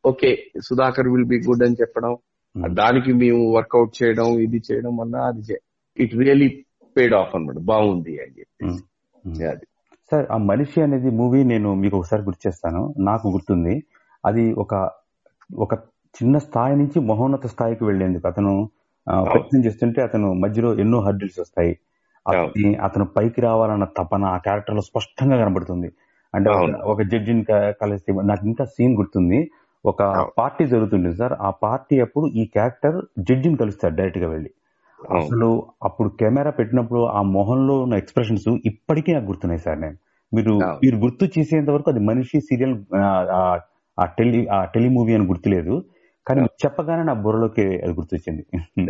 okay 0.04 0.30
Sudhakar 0.66 1.08
will 1.12 1.28
be 1.28 1.38
good 1.46 1.62
అని 1.62 1.76
చెప్పడం 1.80 2.12
ఉమ్, 2.54 2.64
దానికి 2.74 3.10
మేము 3.20 3.42
వర్కౌట్ 3.54 3.92
చేయడం 3.98 4.28
ఇది 4.40 4.58
చేయడం 4.66 4.92
వల్ల 4.96 5.14
అది 5.28 5.56
ఇట్ 5.96 6.14
రియలీ 6.20 6.48
పేడ్ 6.96 7.14
ఆఫ్ 7.14 7.32
అన్నమాట 7.36 7.60
బాగుంది 7.70 8.14
అని 8.22 8.34
చెప్పి 8.38 8.64
ఉమ్, 8.66 8.80
ఉమ్. 9.24 9.36
అది. 9.52 9.64
సార్ 10.10 10.26
ఆ 10.30 10.38
మనిషి 10.48 10.78
అనేది 10.82 11.10
మూవీ 11.18 11.40
నేను 11.44 11.68
మీకు 11.74 11.96
ఒకసారి 11.98 12.22
గుర్తు 12.22 12.42
చేస్తాను 12.46 12.80
నాకు 13.02 13.26
గుర్తుంది. 13.28 13.74
అది 14.24 14.44
ఒక 14.56 14.72
ఒక 15.58 15.72
చిన్న 16.14 16.36
స్థాయి 16.38 16.74
నుంచి 16.76 16.98
మహోన్నత 17.08 17.46
స్థాయికి 17.46 17.84
వెళ్ళేందుకు 17.84 18.26
అతను 18.28 18.52
ఆ, 19.06 19.12
ప్రయత్నం 19.26 19.60
చేస్తుంటే 19.64 20.00
అతను 20.02 20.28
మధ్యలో 20.42 20.68
ఎన్నో 20.78 20.98
హర్డిల్స్ 21.00 21.38
వస్తాయి. 21.40 21.72
అతని 22.26 22.68
అతను 22.86 23.04
పైకి 23.14 23.40
రావాలన్న 23.40 23.86
తపన 23.96 24.24
ఆ 24.26 24.38
క్యారెక్టర్లో 24.38 24.82
స్పష్టంగా 24.82 25.36
కనబడుతుంది. 25.40 25.88
అంటే 26.34 26.48
ఒక- 26.90 27.06
జడ్జిని 27.08 27.42
కలిసి 27.80 28.12
నాకు 28.24 28.44
ఇంకా 28.46 28.64
సీన్ 28.74 28.94
గుర్తుంది. 28.96 29.38
ఒక. 29.84 30.00
పార్టీ 30.38 30.64
జరుగుతుంది 30.66 31.10
సార్ 31.16 31.34
ఆ 31.40 31.50
పార్టీ 31.62 31.94
అప్పుడు 32.00 32.26
ఈ 32.34 32.44
క్యారెక్టర్ 32.54 32.96
జడ్జిని 33.28 33.56
కలుస్తాడు 33.56 33.94
డైరెక్ట్గా 33.96 34.28
వెళ్ళి. 34.28 34.50
అసలు 35.16 35.48
అప్పుడు 35.82 36.08
కెమెరా 36.20 36.50
పెట్టినప్పుడు 36.58 37.00
ఆ 37.12 37.22
మొహంలో 37.32 37.74
ఉన్న 37.84 37.94
ఎక్స్ప్రెషన్స్ 38.02 38.48
ఇప్పటికీ 38.70 39.10
నాకు 39.12 39.28
గుర్తున్నాయి 39.30 39.62
సార్ 39.64 39.80
నేను 39.80 39.96
మీరు. 40.32 40.52
మీరు 40.84 40.96
గుర్తు 40.96 41.24
చేసేంత 41.34 41.70
వరకు 41.70 41.90
అది 41.90 42.02
మనిషి 42.10 42.38
సీరియల్ 42.48 42.76
ఆ 43.98 44.06
టెలి 44.18 44.40
ఆ 44.50 44.60
టెలి 44.74 44.90
మూవీ 44.90 45.14
అని 45.14 45.26
గుర్తులేదు 45.26 45.74
కానీ 46.26 46.42
చెప్పగానే 46.62 47.02
నా 47.04 47.14
బుర్రలోకి 47.24 47.64
అది 47.84 47.92
గుర్తొచ్చింది 47.92 48.42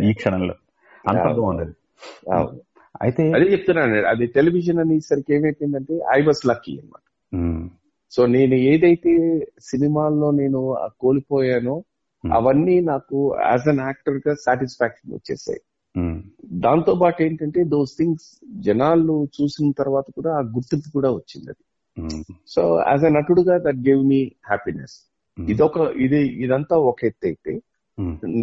ఈ 0.03 0.13
క్షణంలో 0.13 0.55
అంత. 1.05 1.25
అవును. 2.33 2.59
అయితే 3.01 3.23
అదే 3.35 3.45
చెప్తున్నాను 3.53 4.01
అది 4.09 4.25
టెలివిజన్ 4.35 4.81
అనేసరికి 4.83 5.31
ఏమైపోయిందంటే 5.33 5.93
ఐ 6.11 6.19
వాస్ 6.21 6.41
లక్కీ 6.49 6.73
అన్నమాట 6.73 7.01
ఉమ్, 7.31 7.63
సో 8.13 8.21
నేను 8.33 8.55
ఏదైతే 8.71 9.13
సినిమాల్లో 9.69 10.29
నేను 10.39 10.61
కోల్పోయానో 11.03 11.75
Hmm. 12.23 12.33
అవన్నీ 12.35 12.75
నాకు 12.87 13.17
యాజ్ 13.43 13.65
అన్ 13.69 13.81
యాక్టర్గా 13.83 14.33
సాటిస్ఫాక్షన్ 14.43 15.13
వచ్చేసాయి. 15.15 15.59
ఉమ్, 15.95 16.19
దాంతో 16.65 16.93
పాటు 17.01 17.19
ఏంటంటే 17.25 17.59
దోస్ 17.73 17.93
థింగ్స్ 17.97 18.27
జనాలు 18.67 19.15
చూసిన 19.35 19.67
తర్వాత 19.79 20.05
కూడా 20.17 20.29
ఆ 20.35 20.43
గుర్తింపు 20.53 20.89
కూడా 20.95 21.09
వచ్చింది 21.17 21.49
అది. 21.53 21.63
ఉమ్, 21.97 22.21
సో 22.53 22.61
యాజ్ 22.83 23.03
అ 23.05 23.11
నటుడుగా 23.15 23.55
దట్ 23.65 23.81
గివ్ 23.87 24.01
మీ 24.11 24.19
హ్యాపీనెస్ 24.49 24.95
ఇదొక 25.37 25.75
ఇది 26.05 26.21
ఇదంతా 26.45 26.77
ఒక 26.89 27.05
ఎత్తు 27.09 27.27
అయితే 27.29 27.53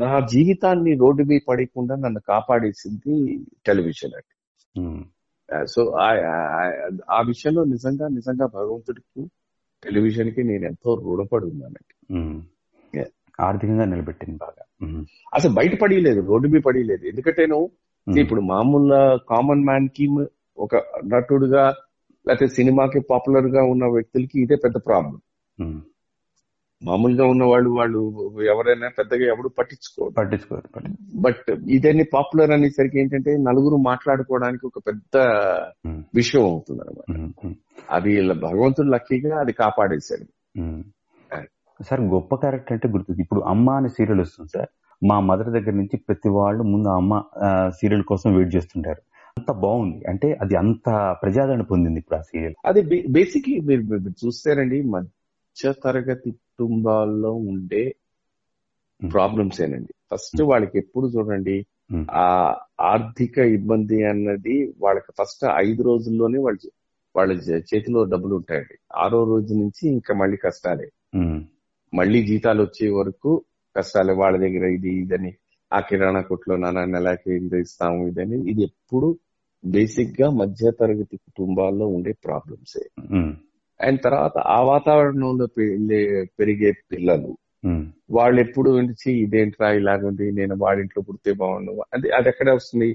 నా 0.03 0.11
జీవితాన్ని 0.35 0.93
రోడ్డు 1.03 1.25
మీద 1.31 1.43
పడకుండా 1.49 1.97
నన్ను 2.05 2.23
కాపాడేసింది 2.29 3.15
టెలివిజన్ 3.67 4.15
అండి 4.19 4.35
ఉమ్, 4.75 5.03
సో 5.69 5.81
ఆ 7.11 7.21
విషయంలో 7.31 7.65
నిజంగా 7.75 8.09
నిజంగా 8.19 8.49
భగవంతుడికి 8.57 9.23
టెలివిజన్కి 9.85 10.43
నేను 10.43 10.65
ఎంతో 10.65 10.95
రుణపడి 10.95 11.45
ఉన్నానండి. 11.45 11.95
ఆర్థికంగా 13.41 13.85
నిలబెట్టింది 13.85 14.37
బాగా. 14.37 14.65
అసలు 15.35 15.53
బయట 15.53 15.81
పడిలేదు 15.81 16.21
రోడ్డు 16.21 16.49
మీద 16.49 16.61
పడిలేదు. 16.67 17.05
ఎందుకంటే 17.07 17.47
నువ్వు 17.47 17.71
ఇప్పుడు 18.21 18.41
మామూలు 18.41 19.19
కామన్ 19.31 19.65
మ్యాన్కి 19.65 20.27
ఒక 20.59 20.77
నటుడుగా 21.07 21.75
లేకపోతే 22.29 22.47
సినిమాకి 22.47 23.01
పాపులర్గా 23.01 23.63
ఉన్న 23.63 23.85
వ్యక్తులకి 23.85 24.43
ఇదే 24.43 24.55
పెద్ద 24.55 24.77
ప్రాబ్లం. 24.77 25.21
మామూలుగా 26.85 27.25
ఉన్న 27.27 27.45
వాళ్ళు 27.45 27.71
వాళ్ళు 27.71 28.01
ఎవరైనా 28.43 28.89
పెద్దగా 28.89 29.25
ఎవడు 29.27 29.49
పట్టించుకోరు. 29.49 30.13
పట్టించుకోరు. 30.13 30.69
బట్ 31.21 31.51
ఇదన్నీ 31.71 32.05
పాపులర్ 32.15 32.51
అనేసరికి 32.51 33.01
ఏంటంటే 33.01 33.33
నలుగురు 33.33 33.77
మాట్లాడుకోవడానికి 33.77 34.67
ఒక 34.67 34.83
పెద్ద 34.87 35.17
విషయం 36.15 36.43
అవుతుంది 36.43 36.81
అనమాట. 36.81 37.55
అది 37.91 38.13
ఇలా 38.13 38.35
భగవంతుడు 38.35 38.87
లక్కీగా 38.87 39.41
అది 39.41 39.53
కాపాడేశాడు. 39.53 40.27
సార్ 41.83 42.01
గొప్ప 42.01 42.35
క్యారెక్టర్ 42.35 42.73
అంటే 42.73 42.89
గుర్తుంది 42.89 43.23
ఇప్పుడు 43.23 43.41
అమ్మ 43.41 43.71
అనే 43.71 43.89
సీరియల్ 43.89 44.21
వస్తుంది 44.21 44.51
సార్. 44.55 44.69
మా 45.09 45.21
మదర్ 45.21 45.47
దగ్గర 45.47 45.71
నుంచి 45.71 45.97
ప్రతి 45.97 46.29
వాళ్ళు 46.29 46.63
ముందు 46.63 46.89
అమ్మ 46.89 47.23
సీరియల్ 47.69 48.03
కోసం 48.03 48.35
వెయిట్ 48.35 48.57
చేస్తుంటారు. 48.57 49.03
అంత 49.39 49.53
బాగుంది. 49.53 50.05
అంటే 50.09 50.39
అది 50.41 50.57
అంత 50.57 51.17
ప్రజాదరణ 51.23 51.63
పొందింది 51.63 51.99
ఇప్పుడు 51.99 52.19
ఆ 52.19 52.21
సీరియల్. 52.21 52.55
అది 52.67 52.81
బేసిక్లీ 53.09 53.61
మీరు 53.61 53.81
మీరు 53.81 54.27
చూస్తారండి 54.27 54.83
మధ్య 54.83 55.73
తరగతి 55.85 56.31
కుటుంబాల్లో 56.61 57.33
ఉండే. 57.33 57.95
ప్రాబ్లమ్స్ 59.13 59.61
ఏనండి. 59.61 59.95
ఫస్ట్ 60.11 60.43
వాళ్ళకి 60.43 60.79
ఎప్పుడు 60.79 61.07
చూడండి. 61.07 61.67
ఆ 62.11 62.57
ఆర్థిక 62.81 63.39
ఇబ్బంది 63.39 64.05
అన్నది 64.05 64.75
వాళ్ళకి 64.79 65.13
ఫస్ట్ 65.19 65.45
ఐదు 65.57 65.83
రోజుల్లోనే 65.83 66.39
వాళ్ళ 66.39 66.59
వాళ్ళ 67.17 67.33
చేతిలో 67.33 68.05
డబ్బులు 68.05 68.35
ఉంటాయండి. 68.35 68.79
ఆరో 68.97 69.25
రోజు 69.25 69.55
నుంచి 69.55 69.89
ఇంకా 69.89 70.15
మళ్ళీ 70.15 70.37
కష్టాలే. 70.37 70.91
మళ్ళీ 71.95 72.23
జీతాలు 72.23 72.63
వచ్చే 72.63 72.91
వరకు 72.91 73.45
కష్టాలే. 73.77 74.13
వాళ్ళ 74.13 74.39
దగ్గర 74.39 74.65
ఇది 74.67 74.89
ఇదని 74.89 75.35
ఆ 75.73 75.81
కిరాణా 75.81 76.21
కొట్లో 76.21 76.57
నానా 76.57 76.85
నెలకి 76.85 77.35
ఇంత 77.35 77.53
ఇస్తాము 77.53 78.07
ఇదని. 78.09 78.51
ఇది 78.51 78.63
ఎప్పుడు 78.63 79.19
బేసిక్గా 79.65 80.31
మధ్య 80.31 80.71
తరగతి 80.71 81.17
కుటుంబాల్లో 81.17 81.87
ఉండే 81.87 82.13
ప్రాబ్లమ్సే 82.13 82.85
అండ్ 83.81 84.01
తర్వాత 84.03 84.37
ఆ 84.49 84.59
వాతావరణంలో 84.71 85.47
పెరిగే 86.39 86.71
పిల్లలు 86.93 87.31
వాళ్ళు 88.11 88.39
ఎప్పుడు 88.41 88.69
వినిచి 88.71 89.11
ఇదేంట్రా 89.23 89.69
ఇలాగుంది 89.73 90.27
నేను 90.33 90.55
వాళ్ళింట్లో 90.59 91.01
పుడితే 91.09 91.33
బాగుండు 91.41 91.73
అది 91.95 92.09
అది 92.11 92.29
ఎక్కడ 92.29 92.49
వస్తుంది? 92.51 92.89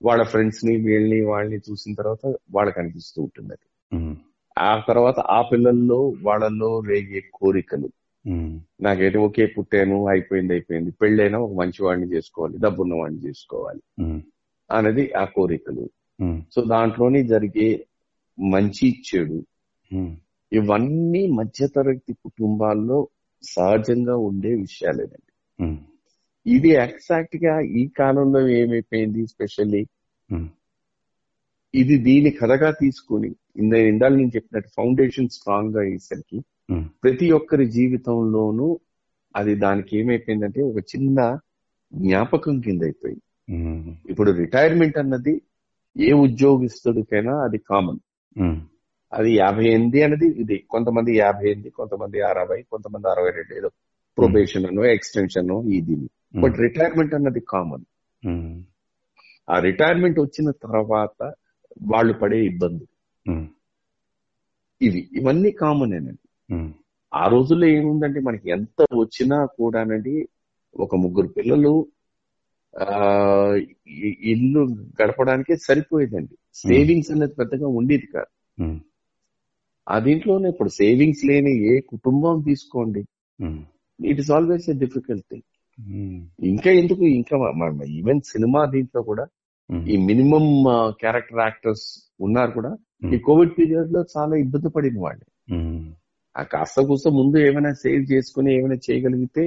వాళ్ళ 0.00 0.22
ఫ్రెండ్స్ని 0.24 0.74
వీళ్ళని 0.86 1.20
వాళ్ళని 1.22 1.58
చూసిన 1.66 1.92
తర్వాత 1.94 2.22
వాళ్ళకి 2.50 2.78
అనిపిస్తూ 2.80 3.18
ఉంటుంది 3.22 3.52
అది. 3.52 3.66
ఆ 4.56 4.70
తర్వాత 4.88 5.18
ఆ 5.30 5.40
పిల్లల్లో 5.42 5.98
వాళ్ళల్లో 6.22 6.80
రేగే 6.88 7.20
కోరికలు. 7.34 7.88
నాకైతే 8.82 9.18
ఓకే 9.18 9.46
పుట్టాను 9.54 10.06
అయిపోయింది 10.06 10.52
అయిపోయింది. 10.52 10.90
పెళ్ళైనా 11.02 11.38
ఒక 11.38 11.54
మంచి 11.60 11.80
వాడిని 11.84 12.08
చేసుకోవాలి 12.14 12.56
డబ్బున్న 12.58 12.94
వాడిని 12.94 13.20
చేసుకోవాలి 13.26 13.82
అనేది 14.70 15.04
ఆ 15.16 15.24
కోరికలు. 15.36 15.84
సో 16.54 16.60
దాంట్లోనే 16.64 17.22
జరిగే 17.24 17.68
మంచి 18.38 18.86
చెడు 19.08 19.38
ఇవన్నీ 20.52 21.22
మధ్యతరగతి 21.38 22.12
కుటుంబాల్లో 22.24 22.98
సహజంగా 23.44 24.14
ఉండే 24.28 24.50
విషయాలేనండి. 24.64 25.30
ఇది 26.46 26.70
ఎగ్జాక్ట్గా 26.86 27.54
ఈ 27.80 27.82
కాలంలో 28.00 28.40
ఏమైపోయింది 28.60 29.22
స్పెషల్లీ? 29.32 29.82
ఇది 31.74 31.96
దీని 32.06 32.30
కథగా 32.40 32.70
తీసుకుని 32.80 33.30
ఇంద 33.60 33.72
ఇందాక 33.90 34.12
నేను 34.12 34.32
చెప్పినట్టు 34.36 34.70
ఫౌండేషన్ 34.78 35.28
స్ట్రాంగ్గా 35.36 35.80
అయ్యేసరికి 35.80 36.38
ప్రతి 37.02 37.26
ఒక్కరి 37.38 37.66
జీవితంలోనూ 37.76 38.68
అది 39.34 39.52
దానికి 39.64 39.92
ఏమైపోయిందంటే 40.00 40.60
ఒక 40.70 40.80
చిన్న 40.92 41.18
జ్ఞాపకం 41.92 42.54
కింద 42.60 42.82
అయిపోయింది 42.88 43.24
ఇప్పుడు 44.10 44.30
రిటైర్మెంట్ 44.42 44.98
అన్నది 45.02 45.34
ఏ 45.96 46.10
ఉద్యోగస్తుడికైనా 46.26 47.34
అది 47.46 47.58
కామన్. 47.70 48.00
అది 49.12 49.30
యాభై 49.34 49.64
ఎనిమిది 49.66 50.02
అనేది 50.02 50.26
ఇది. 50.42 50.56
కొంతమంది 50.68 51.16
యాభై 51.16 51.46
ఎనిమిది 51.50 51.70
కొంతమంది 51.70 52.20
అరవై 52.22 52.62
కొంతమంది 52.70 53.06
అరవై 53.08 53.30
రెండు 53.30 53.54
ఏదో 53.54 53.68
ప్రొబేషన్ 54.18 54.66
అనో 54.66 54.84
ఎక్స్టెన్షన్ 54.84 55.50
ఇది 55.72 55.96
బట్ 56.42 56.56
రిటైర్మెంట్ 56.58 57.14
అన్నది 57.14 57.40
కామన్ 57.48 57.84
ఆ 59.48 59.58
రిటైర్మెంట్ 59.58 60.20
వచ్చిన 60.20 60.50
తర్వాత 60.64 61.18
వాళ్ళు 61.82 62.14
పడే 62.14 62.38
ఇబ్బందులు 62.44 62.88
ఇవి 64.80 65.08
ఇవన్నీ 65.12 65.50
కామనేనండి 65.52 66.22
ఆ 67.12 67.26
రోజుల్లో 67.26 67.66
ఏముందంటే 67.66 68.20
మనకి 68.20 68.50
ఎంత 68.50 68.86
వచ్చినా 68.98 69.46
కూడానండి 69.56 70.14
ఒక 70.76 70.94
ముగ్గురు 70.96 71.28
పిల్లలు 71.28 71.72
ఇల్లు 74.24 74.60
గడపడానికే 75.00 75.56
సరిపోయేదండి. 75.56 76.34
సేవింగ్స్ 76.54 77.10
అనేది 77.10 77.34
పెద్దగా 77.34 77.66
ఉండేది 77.78 78.06
కాదు. 78.06 78.30
ఆ 79.86 79.96
దీంట్లోనే 79.98 80.48
ఇప్పుడు 80.48 80.70
సేవింగ్స్ 80.78 81.24
లేని 81.24 81.52
ఏ 81.70 81.74
కుటుంబం 81.92 82.36
తీసుకోండి. 82.42 83.02
It 84.00 84.20
is 84.20 84.30
always 84.32 84.66
a 84.70 84.76
difficult 84.82 85.26
thing 85.30 85.46
ఇంకా 86.48 86.70
ఎందుకు 86.80 87.04
ఇంకా 87.12 87.36
ఈవెన్ 87.98 88.20
సినిమా 88.32 88.60
దీంట్లో 88.74 89.00
కూడా 89.02 89.24
ఉమ్, 89.70 89.84
ఈ 89.86 89.96
మినిమం 90.08 90.44
క్యారెక్టర్ 91.00 91.40
యాక్టర్స్ 91.40 91.86
ఉన్నారు 92.20 92.52
కూడా 92.52 92.70
ఈ 93.06 93.18
కోవిడ్ 93.26 93.52
పీరియడ్లో 93.56 94.00
చాలా 94.14 94.34
ఇబ్బంది 94.42 94.70
పడిన 94.74 94.98
వాళ్ళు. 95.00 95.24
ఉమ్, 95.48 95.80
ఆ 96.36 96.42
కాస్త 96.52 96.84
కూస్త 96.88 97.08
ముందు 97.18 97.36
ఏమైనా 97.46 97.72
సేవ్ 97.82 98.04
చేసుకుని 98.12 98.50
ఏమైనా 98.58 98.78
చేయగలిగితే 98.86 99.44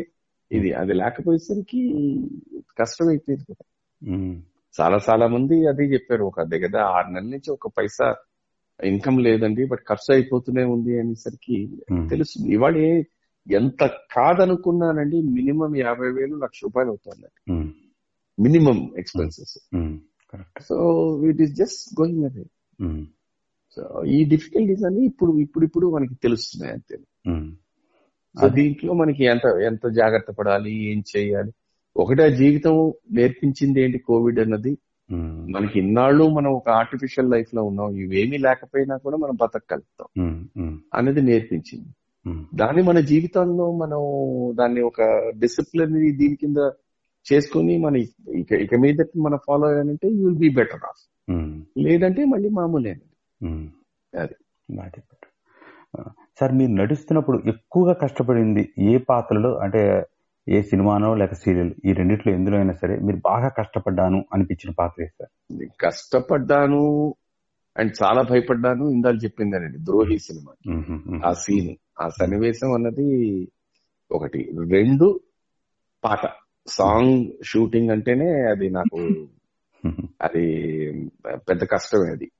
ఇది 0.51 0.69
అది 0.73 0.93
లేకపోయేసరికి 0.93 1.81
కష్టం 2.79 3.07
అయిపోయింది 3.09 3.45
కదా 3.51 3.63
చాలా 4.75 4.97
చాలా 5.07 5.25
మంది 5.27 5.55
అదే 5.67 5.85
చెప్పారు. 5.93 6.23
ఒక 6.31 6.43
దగ్గర 6.53 6.75
ఆరు 6.95 7.09
నెలల 7.13 7.29
నుంచి 7.33 7.49
ఒక 7.51 7.67
పైసా 7.77 8.07
ఇన్కమ్ 8.83 9.19
లేదండి 9.23 9.65
బట్ 9.65 9.79
ఖర్చు 9.89 10.13
అయిపోతూనే 10.13 10.63
ఉంది 10.63 10.99
అనేసరికి 10.99 11.57
తెలుస్తుంది. 12.09 12.53
ఇవాళ 12.53 12.75
ఎంత 13.47 13.83
కాదనుకున్నానండి 14.11 15.17
మినిమం 15.21 15.77
యాభై 15.77 16.09
వేలు 16.09 16.35
లక్ష 16.35 16.59
రూపాయలు 16.63 16.89
అవుతుంది 16.89 17.27
minimum 18.37 18.91
expenses. 18.97 19.57
So 20.67 20.75
it 21.29 21.41
is 21.41 21.53
just 21.55 22.01
going 22.01 22.25
అదే 22.25 22.45
సో 23.77 24.03
ఈ 24.05 24.23
డిఫికల్టీస్ 24.23 24.83
అన్ని 24.85 25.05
ఇప్పుడు 25.05 25.31
ఇప్పుడు 25.39 25.65
ఇప్పుడు 25.65 25.87
మనకి 25.95 26.15
తెలుస్తున్నాయి 26.15 26.73
అంతే. 26.73 26.95
సో 28.41 28.47
దీంట్లో 28.49 28.93
మనకి 28.93 29.25
ఎంత 29.25 29.45
ఎంత 29.45 29.87
జాగ్రత్త 29.87 30.31
పడాలి 30.31 30.73
ఏం 30.91 31.03
చేయాలి? 31.17 31.51
ఒకటే 31.95 32.35
జీవితం 32.35 32.93
నేర్పించింది 33.11 33.81
ఏంటి 33.81 33.99
కోవిడ్ 33.99 34.39
అన్నది? 34.39 34.77
మనకి 35.51 35.79
ఇన్నాళ్ళు 35.79 36.29
మనం 36.29 36.51
ఒక 36.51 36.69
ఆర్టిఫిషియల్ 36.69 37.31
లైఫ్లో 37.31 37.63
ఉన్నాం. 37.63 37.91
ఇవేమీ 37.95 38.37
లేకపోయినా 38.37 38.97
కూడా 38.97 39.17
మనం 39.17 39.35
బతకగలుగుతాం. 39.35 40.23
అనేది 40.93 41.21
నేర్పించింది. 41.21 41.87
దాన్ని 42.55 42.81
మన 42.81 42.99
జీవితంలో 42.99 43.71
మనం 43.71 43.99
దాన్ని 44.59 44.81
ఒక 44.81 45.01
డిసిప్లిన్ 45.39 46.17
దీని 46.17 46.35
కింద 46.35 46.71
చేసుకుని 47.33 47.77
మన 47.77 47.95
ఇక 48.29 48.51
ఇక 48.51 48.75
మీద 48.75 48.95
మనం 49.17 49.39
follow 49.47 49.67
అయ్యానంటే 49.67 50.07
you 50.07 50.27
will 50.27 50.39
be 50.39 50.49
better 50.49 50.83
off 50.83 51.09
లేదంటే 51.77 52.25
మళ్ళీ 52.25 52.49
మామూలే. 52.49 52.95
అది. 54.19 54.35
సార్ 56.39 56.53
మీరు 56.53 56.71
నడుస్తున్నప్పుడు 56.71 57.41
ఎక్కువగా 57.47 57.93
కష్టపడింది 57.93 58.69
ఏ 58.79 58.97
పాత్రలో? 58.97 59.57
అంటే 59.57 60.05
ఏ 60.49 60.61
సినిమానో 60.61 61.15
లేక 61.15 61.33
సీరియల్ 61.33 61.73
ఈ 61.85 61.93
రెండిట్లో 61.93 62.33
ఎందులో 62.33 62.57
అయినా 62.57 62.73
సరే 62.73 62.99
మీరు 62.99 63.17
బాగా 63.17 63.47
కష్టపడ్డాను 63.47 64.25
అనిపించిన 64.33 64.73
పాత్ర 64.79 65.05
సార్? 65.05 65.67
కష్టపడ్డాను 65.81 67.15
అండ్ 67.77 67.91
చాలా 68.03 68.21
భయపడ్డాను 68.21 68.89
ఇందాక 68.89 69.23
చెప్పిందనండి 69.23 69.77
ద్రోహి 69.77 70.19
సినిమా. 70.19 70.53
ఆ 71.25 71.33
సీన్ 71.33 71.75
ఆ 72.01 72.09
సన్నివేశం 72.09 72.73
అన్నది 72.73 73.07
ఒకటి. 74.11 74.51
రెండు 74.69 75.19
పాట. 76.03 76.19
సాంగ్ 76.67 77.31
షూటింగ్ 77.43 77.89
అంటేనే 77.89 78.29
అది 78.51 78.69
నాకు 78.69 79.27
అది 80.21 80.45
పెద్ద 81.25 81.63
కష్టమే 81.63 82.09
అది. 82.11 82.31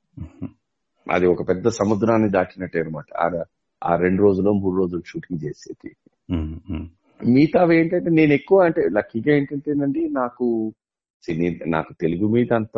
అది 1.11 1.27
ఒక 1.27 1.49
పెద్ద 1.49 1.67
సముద్రాన్ని 1.67 2.29
దాటినట్టే 2.29 2.79
అనమాట 2.79 3.05
ఆ 3.83 3.95
రెండు 3.95 4.21
రోజులు 4.21 4.51
మూడు 4.51 4.75
రోజులు 4.75 5.01
షూటింగ్ 5.07 5.39
చేసేది. 5.45 5.95
మిగతావి 7.19 7.77
ఏంటంటే 7.77 8.09
నేను 8.09 8.33
ఎక్కువ 8.33 8.61
అంటే 8.61 8.81
లక్కీగా 8.89 9.35
ఏంటంటేనండి 9.35 10.09
నాకు 10.09 10.73
సినీ 11.23 11.59
నాకు 11.65 11.93
తెలుగు 11.93 12.27
మీద 12.27 12.53
అంత 12.53 12.77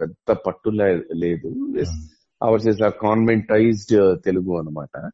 పెద్ద 0.00 0.32
పట్టు 0.46 0.70
లేదు. 1.14 1.48
Ours 2.40 2.68
is 2.68 2.82
conventised 3.00 3.94
Telugu 4.24 4.52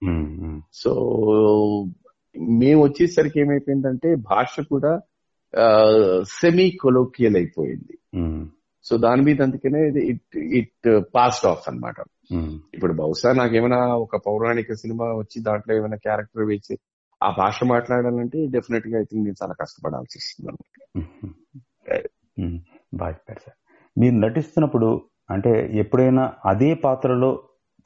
um, 0.02 0.60
so 0.74 0.92
మేము. 2.60 2.82
వచ్చేసరికి 2.84 3.40
ఏమైపోయిందంటే 3.40 4.14
భాష 4.14 4.60
కూడా 4.68 4.92
సెమీ 6.40 6.70
కొలోకియల్ 6.70 7.36
అయిపోయింది. 7.36 7.94
సో 8.84 8.96
దాని 8.96 9.22
మీద 9.22 9.42
అందుకనే 9.42 9.80
ఇట్ 10.02 10.36
ఇట్ 10.36 10.88
పాస్ట్ 11.14 11.46
ఆఫ్ 11.46 11.68
అన్నమాట. 11.68 11.98
ఉమ్, 12.32 12.52
ఇప్పుడు 12.74 12.92
బహుశా 12.92 13.32
నాకేమైనా 13.32 13.94
ఒక 13.94 14.16
పౌరాణిక 14.26 14.72
సినిమా 14.72 15.06
వచ్చి 15.14 15.40
దాంట్లో 15.40 15.76
ఏమైనా 15.76 15.96
క్యారెక్టర్ 15.96 16.44
వేసి 16.44 16.74
ఆ 17.20 17.28
భాష 17.38 17.64
మాట్లాడాలంటే 17.64 18.46
డెఫినెట్గా 18.46 18.98
ఐ 18.98 19.04
థింక్ 19.04 19.24
నేను 19.24 19.38
చాలా 19.42 19.54
కష్టపడాల్సి 19.60 20.18
వస్తుంది 20.18 20.46
బాగా 22.94 23.10
చెప్పారు 23.10 23.40
సార్. 23.40 23.56
మీరు 23.96 24.14
నటిస్తున్నప్పుడు 24.16 24.88
అంటే 25.30 25.52
ఎప్పుడైనా 25.74 26.24
అదే 26.44 26.74
పాత్రలో 26.74 27.30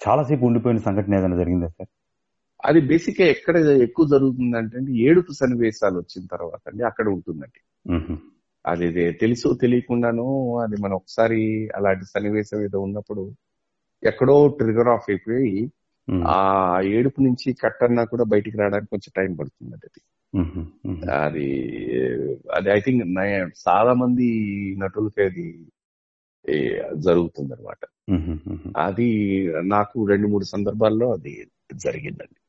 చాలాసేపు 0.00 0.44
ఉండిపోయిన 0.44 0.78
సంఘటన 0.78 1.14
ఏదైనా 1.14 1.36
జరిగిందా 1.36 1.68
సార్? 1.68 1.90
అది 2.64 2.80
బేసిక్గా 2.80 3.26
ఎక్కడ 3.26 3.56
ఎక్కువ 3.82 4.06
జరుగుతుంది 4.06 4.56
అంటే 4.56 4.78
ఏడుపు 5.02 5.32
సన్నివేశాలు 5.32 5.96
వచ్చిన 5.98 6.26
తర్వాత 6.26 6.60
అండి 6.66 6.82
అక్కడ 6.82 7.08
ఉంటుందండి. 7.08 7.60
అది 8.64 8.86
తెలుసో 9.12 9.54
తెలియకుండాను 9.54 10.26
అది 10.56 10.76
మనం 10.80 10.94
ఒకసారి 10.94 11.40
అలాంటి 11.76 12.04
సన్నివేశం 12.04 12.60
ఏదో 12.62 12.80
ఉన్నప్పుడు 12.80 13.22
ఎక్కడో 14.02 14.48
ట్రిగర్ 14.58 14.88
ఆఫ్ 14.88 15.06
అయిపోయి 15.08 15.52
ఆ 16.26 16.80
ఏడుపు 16.84 17.20
నుంచి 17.20 17.52
కట్టన్నా 17.52 18.04
కూడా 18.04 18.24
బయటికి 18.24 18.58
రావడానికి 18.58 18.90
కొంచెం 18.90 19.12
టైం 19.16 19.36
పడుతుంది 19.36 19.74
అది. 19.74 20.00
అది 21.10 21.48
అది 22.54 22.70
ఐ 22.70 22.80
థింక్ 22.80 23.18
చాలా 23.68 23.94
మంది 23.94 24.28
నటులకి 24.78 25.22
అది 25.22 25.66
జరుగుతుంది 26.96 27.52
అనమాట 27.54 27.78
అది 28.76 29.08
నాకు 29.62 30.06
రెండు 30.06 30.28
మూడు 30.28 30.44
సందర్భాల్లో 30.44 31.12
అది 31.12 31.46
జరిగిందండి. 31.76 32.40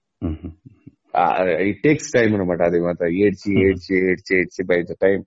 ఇట్ 1.70 1.84
టేక్స్ 1.84 2.12
టైం 2.12 2.36
అనమాట 2.36 2.62
అది 2.62 2.80
మాత్రం 2.80 3.08
ఏడ్చి 3.08 3.68
ఏడ్చి 3.70 4.12
ఏడ్చి 4.12 4.38
ఏడ్చి 4.38 4.64
బై 4.64 4.84
ద 4.84 4.94
టైం 5.02 5.24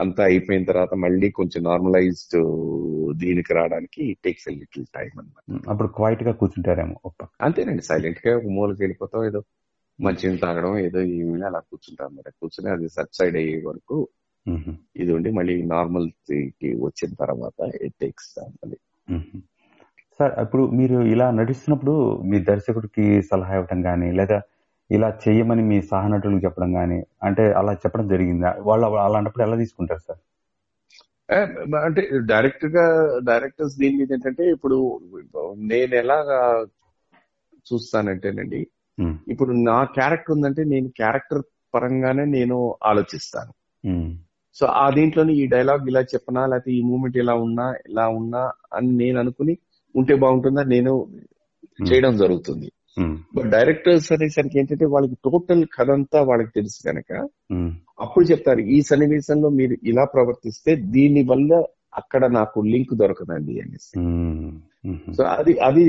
అంతా 0.00 0.22
అయిపోయిన 0.24 0.64
తర్వాత 0.64 0.94
మళ్ళీ 0.94 1.30
కొంచెం 1.30 1.60
నార్మలైజ్డ్ 1.62 2.38
దీనికి 3.16 3.54
రావడానికి 3.54 4.16
టేక్స్ 4.24 4.48
లిటిల్ 4.48 4.86
టైం 4.94 5.10
అనమాట 5.18 5.68
అప్పుడు 5.70 5.88
క్వైట్గా 5.88 6.32
కూర్చుంటారేమో. 6.32 6.96
అంతేనండి. 7.40 7.82
సైలెంట్గా 7.82 8.36
ఒక 8.36 8.48
మూలకి 8.48 8.82
వెళ్ళిపోతాం 8.82 9.24
ఏదో 9.24 9.40
మంచిని 9.98 10.38
తాగడం 10.38 10.78
ఏదో 10.78 11.00
ఏమైనా 11.00 11.46
అలా 11.46 11.58
కూర్చుంటాం 11.58 12.06
అనమాట 12.08 12.28
కూర్చుని 12.40 12.70
అది 12.70 12.88
సబ్సైడ్ 12.88 13.36
అయ్యే 13.36 13.62
వరకు 13.66 13.96
ఇది 14.96 15.12
ఉండి 15.12 15.30
మళ్ళీ 15.30 15.62
నార్మల్కి 15.62 16.76
వచ్చిన 16.78 17.10
తర్వాత 17.14 17.58
ఇట్ 17.82 17.94
టేక్స్ 18.00 18.28
మళ్ళీ. 18.38 18.78
సార్ 20.18 20.40
ఇప్పుడు 20.40 20.66
మీరు 20.70 20.98
ఇలా 21.14 21.30
నటిస్తున్నప్పుడు 21.30 21.94
మీ 22.22 22.40
దర్శకుడికి 22.40 23.22
సలహా 23.22 23.54
ఇవ్వటం 23.54 23.82
కానీ 23.82 24.12
లేదా 24.12 24.38
ఇలా 24.90 25.08
చేయమని 25.22 25.62
మీ 25.70 25.78
సహనటులకు 25.92 26.42
చెప్పడం 26.44 26.70
కానీ 26.72 26.98
అంటే 27.22 27.44
అలా 27.60 27.72
చెప్పడం 27.72 28.06
జరిగిందా? 28.08 28.50
వాళ్ళు 28.68 28.86
అలాంటప్పుడు 29.06 29.44
ఎలా 29.46 29.56
తీసుకుంటారు 29.56 30.02
సార్? 30.08 30.20
అంటే 31.86 32.02
డైరెక్ట్గా 32.32 32.84
డైరెక్టర్స్ 33.30 33.76
దీని 33.78 33.96
మీద 34.00 34.12
ఏంటంటే 34.12 34.44
ఇప్పుడు 34.50 34.76
నేను 35.72 35.94
ఎలాగా 36.02 36.38
చూస్తానంటేనండి 37.66 38.60
ఇప్పుడు 39.32 39.52
నా 39.70 39.78
క్యారెక్టర్ 39.96 40.34
ఉందంటే 40.34 40.62
నేను 40.64 40.88
క్యారెక్టర్ 41.00 41.42
పరంగానే 41.74 42.24
నేను 42.36 42.58
ఆలోచిస్తాను. 42.90 43.52
సో 44.56 44.64
ఆ 44.82 44.84
దీంట్లోని 44.90 45.32
ఈ 45.40 45.46
డైలాగ్ 45.46 45.88
ఇలా 45.90 46.02
చెప్పనా 46.12 46.42
లేకపోతే 46.46 46.70
ఈ 46.72 46.80
మూమెంట్ 46.82 47.16
ఇలా 47.22 47.34
ఉన్నా 47.46 47.66
ఇలా 47.88 48.04
ఉన్నా 48.20 48.42
అని 48.74 48.90
నేను 49.02 49.16
అనుకుని 49.20 49.54
ఉంటే 49.94 50.14
బాగుంటుందా? 50.14 50.62
నేను 50.74 50.92
చేయడం 51.88 52.16
జరుగుతుంది. 52.16 52.68
బట్ 53.34 53.48
డైరెక్టర్స్ 53.52 54.08
అనేసరికి 54.12 54.56
ఏంటంటే 54.58 54.86
వాళ్ళకి 54.92 55.16
టోటల్ 55.24 55.62
కథ 55.74 55.90
అంతా 55.96 56.18
వాళ్ళకి 56.28 56.52
తెలుసు 56.54 56.78
కనుక 56.86 57.10
ఉమ్, 57.54 57.70
అప్పుడు 57.98 58.24
చెప్తారు 58.30 58.62
ఈ 58.70 58.80
సన్నివేశంలో 58.88 59.50
మీరు 59.58 59.76
ఇలా 59.84 60.04
ప్రవర్తిస్తే 60.14 60.72
దీని 60.94 61.22
వల్ల 61.28 61.50
అక్కడ 62.00 62.22
నాకు 62.32 62.58
లింక్ 62.72 62.92
దొరకదండి 63.00 63.54
అనేసి. 63.60 63.92
ఉమ్, 64.00 64.50
సో 65.14 65.22
అది 65.34 65.52
అది 65.60 65.82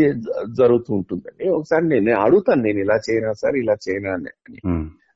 జరుగుతూ 0.60 0.92
ఉంటుందండి. 0.98 1.46
ఒకసారి 1.58 1.86
నేను 1.90 2.12
అడుగుతాను 2.22 2.62
నేను 2.62 2.80
ఇలా 2.86 2.98
చేయనా 3.08 3.32
సార్? 3.42 3.58
ఇలా 3.64 3.76
చేయనా? 3.86 4.12
అని. 4.18 4.32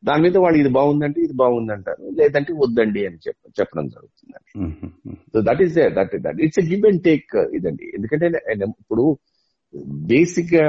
దాని 0.03 0.21
మీద 0.23 0.37
వాళ్ళు 0.37 0.57
ఇది 0.59 0.71
బాగుందంటే 0.77 1.19
ఇది 1.21 1.35
బాగుందంటారు 1.35 2.03
లేదంటే 2.19 2.51
వద్దండి 2.61 3.01
అని 3.07 3.19
చెప్ప 3.25 3.41
చెప్పడం 3.59 3.87
జరుగుతుందండి. 3.87 4.51
So 5.33 5.41
that 5.47 5.61
is 5.65 5.75
that 5.97 6.15
that 6.25 6.39
it's 6.47 6.61
give 6.69 6.85
and 6.91 7.01
take 7.03 7.27
ఇదండి. 7.57 7.85
ఎందుకంటే 7.97 8.27
ఇప్పుడు 8.75 9.05
బేసిక్గా 10.09 10.65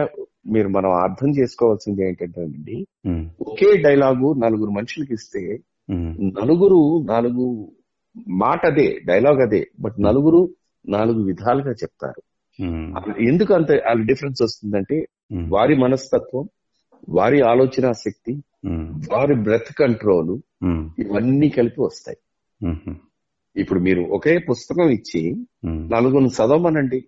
మీరు 0.46 0.68
మనం 0.68 0.90
అర్థం 0.90 1.31
చేసుకోవాల్సింది 1.31 2.09
ఏంటంటే 2.09 2.40
అండి 2.42 2.87
ఒకే 3.40 3.76
డైలాగు 3.76 4.35
నలుగురు 4.44 4.70
మనుషులకి 4.70 5.14
ఇస్తే 5.14 5.61
నలుగురు 6.20 7.05
నాలుగు 7.05 7.72
మాట 8.28 8.66
అదే 8.66 9.00
డైలాగ్ 9.07 9.40
అదే 9.40 9.70
బట్ 9.81 9.94
నలుగురు 10.00 10.55
నాలుగు 10.88 11.22
విధాలుగా 11.22 11.70
చెప్తారు. 11.70 12.22
ఎందుకు 13.20 13.55
అంత 13.55 13.72
డిఫరెన్స్ 14.07 14.42
వస్తుందంటే 14.42 15.07
వారి 15.48 15.76
మనస్తత్వం 15.76 16.48
వారి 17.09 17.40
ఆలోచన 17.40 17.92
శక్తి 17.92 18.42
వారి 19.12 19.35
బ్రెత్ 19.35 19.74
కంట్రోల్ 19.74 20.38
ఇవన్నీ 20.98 21.48
కలిపి 21.48 21.81
వస్తాయి. 21.81 22.18
ఇప్పుడు 23.57 23.81
మీరు 23.81 24.02
ఒకే 24.02 24.38
పుస్తకం 24.38 24.88
ఇచ్చి 24.88 25.46
నలుగురు 25.66 26.24
చదవమనండి. 26.24 27.05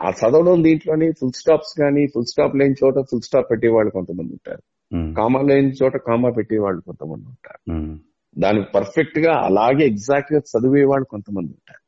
ఆ 0.00 0.08
చదవడం 0.18 0.58
దీంట్లోనే 0.64 1.06
ఫుల్ 1.20 1.36
స్టాప్స్ 1.38 1.72
కానీ 1.78 2.02
ఫుల్ 2.12 2.28
స్టాప్ 2.30 2.54
లేని 2.56 2.76
చోట 2.80 2.98
ఫుల్ 3.10 3.22
స్టాప్ 3.22 3.48
పెట్టేవాళ్ళు 3.50 3.90
కొంతమంది 3.90 4.30
ఉంటారు. 4.36 4.62
ఉమ్, 4.92 5.08
కామా 5.16 5.40
లేని 5.48 5.72
చోట 5.80 5.96
కామా 6.06 6.28
పెట్టేవాళ్ళు 6.36 6.80
కొంతమంది 6.88 7.24
ఉంటారు. 7.32 7.60
ఉమ్, 7.74 7.90
దాన్ని 8.36 8.62
పర్ఫెక్ట్గా 8.74 9.32
అలాగే 9.48 9.84
ఎగ్జాక్ట్గా 9.92 10.40
చదివేవాళ్ళు 10.52 11.06
కొంతమంది 11.06 11.50
ఉంటారు. 11.58 11.82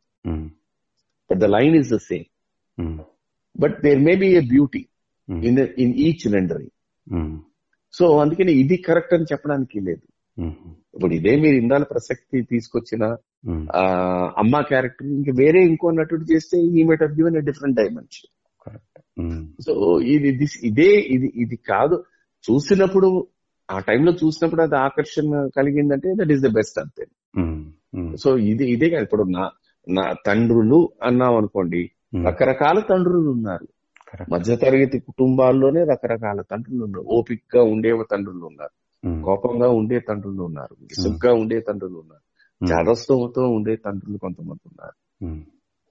But 1.30 1.40
the 1.40 1.48
line 1.54 1.76
is 1.80 1.90
the 1.92 1.98
same 2.08 2.26
but 3.56 3.76
there 3.84 4.00
may 4.00 4.14
be 4.16 4.28
a 4.36 4.42
beauty 4.50 4.82
in 5.46 5.58
in 5.84 5.94
each 6.06 6.24
rendering 6.34 6.74
um, 7.06 7.34
so 7.94 8.04
అందుకని 8.18 8.52
ఇది 8.62 8.76
కరెక్ట్ 8.88 9.14
అని 9.16 9.28
చెప్పడానికి 9.30 9.78
లేదు. 9.80 10.04
ఇప్పుడు 10.94 11.14
ఇదే 11.14 11.36
మీరు 11.36 11.54
ఇందాల 11.54 11.82
ప్రసక్తి 11.82 12.42
తీసుకొచ్చిన 12.42 13.04
అమ్మ 14.38 14.60
క్యారెక్టర్ 14.60 15.06
ఇంకా 15.06 15.32
వేరే 15.38 15.60
ఇంకో 15.60 15.90
నటుడు 15.90 16.24
చేస్తే 16.32 16.60
ఈ 16.60 16.82
might 16.82 17.02
have 17.02 17.12
given 17.12 17.44
different 17.44 17.76
dimension 17.76 18.30
so 19.62 20.00
ఇది 20.00 20.30
this- 20.38 20.60
ఇదే 20.64 20.90
ఇది 21.08 21.32
ఇది 21.36 21.56
కాదు. 21.56 22.04
చూసినప్పుడు 22.44 23.28
ఆ 23.70 23.78
టైంలో 23.78 24.12
చూసినప్పుడు 24.12 24.62
అది 24.62 24.76
ఆకర్షణ 24.76 25.48
కలిగిందంటే 25.56 26.14
దట్ 26.14 26.32
ఈస్ 26.32 26.42
ద 26.42 26.48
బెస్ట్ 26.48 26.78
అంతే 26.78 27.04
సో 28.16 28.36
ఇది 28.38 28.70
ఇదే 28.70 28.90
కాదు. 28.90 29.02
ఇప్పుడు 29.02 29.22
నా 29.22 29.50
నా 29.88 30.12
తండ్రులు 30.26 30.88
అన్నాం 31.02 31.36
అనుకోండి 31.36 31.90
రకరకాల 32.26 32.80
తండ్రులు 32.90 33.30
ఉన్నారు. 33.30 33.66
మధ్యతరగతి 34.32 34.98
కుటుంబాల్లోనే 34.98 35.84
రకరకాల 35.84 36.42
తండ్రులు 36.42 36.84
ఉన్నారు. 36.84 37.04
ఓపిక్గా 37.08 37.62
ఉండే 37.62 37.90
తండ్రులు 38.10 38.46
ఉన్నారు. 38.46 38.74
కోపంగా 39.24 39.68
ఉండే 39.70 40.00
తండ్రులు 40.00 40.42
ఉన్నారు 40.42 40.76
విసుగ్గా 40.82 41.34
ఉండే 41.34 41.60
తండ్రులు 41.60 41.98
ఉన్నారు 41.98 42.20
చాదస్తవంతో 42.72 43.48
ఉండే 43.48 43.76
తండ్రులు 43.76 44.18
కొంతమంది 44.18 44.60
ఉన్నారు. 44.66 45.24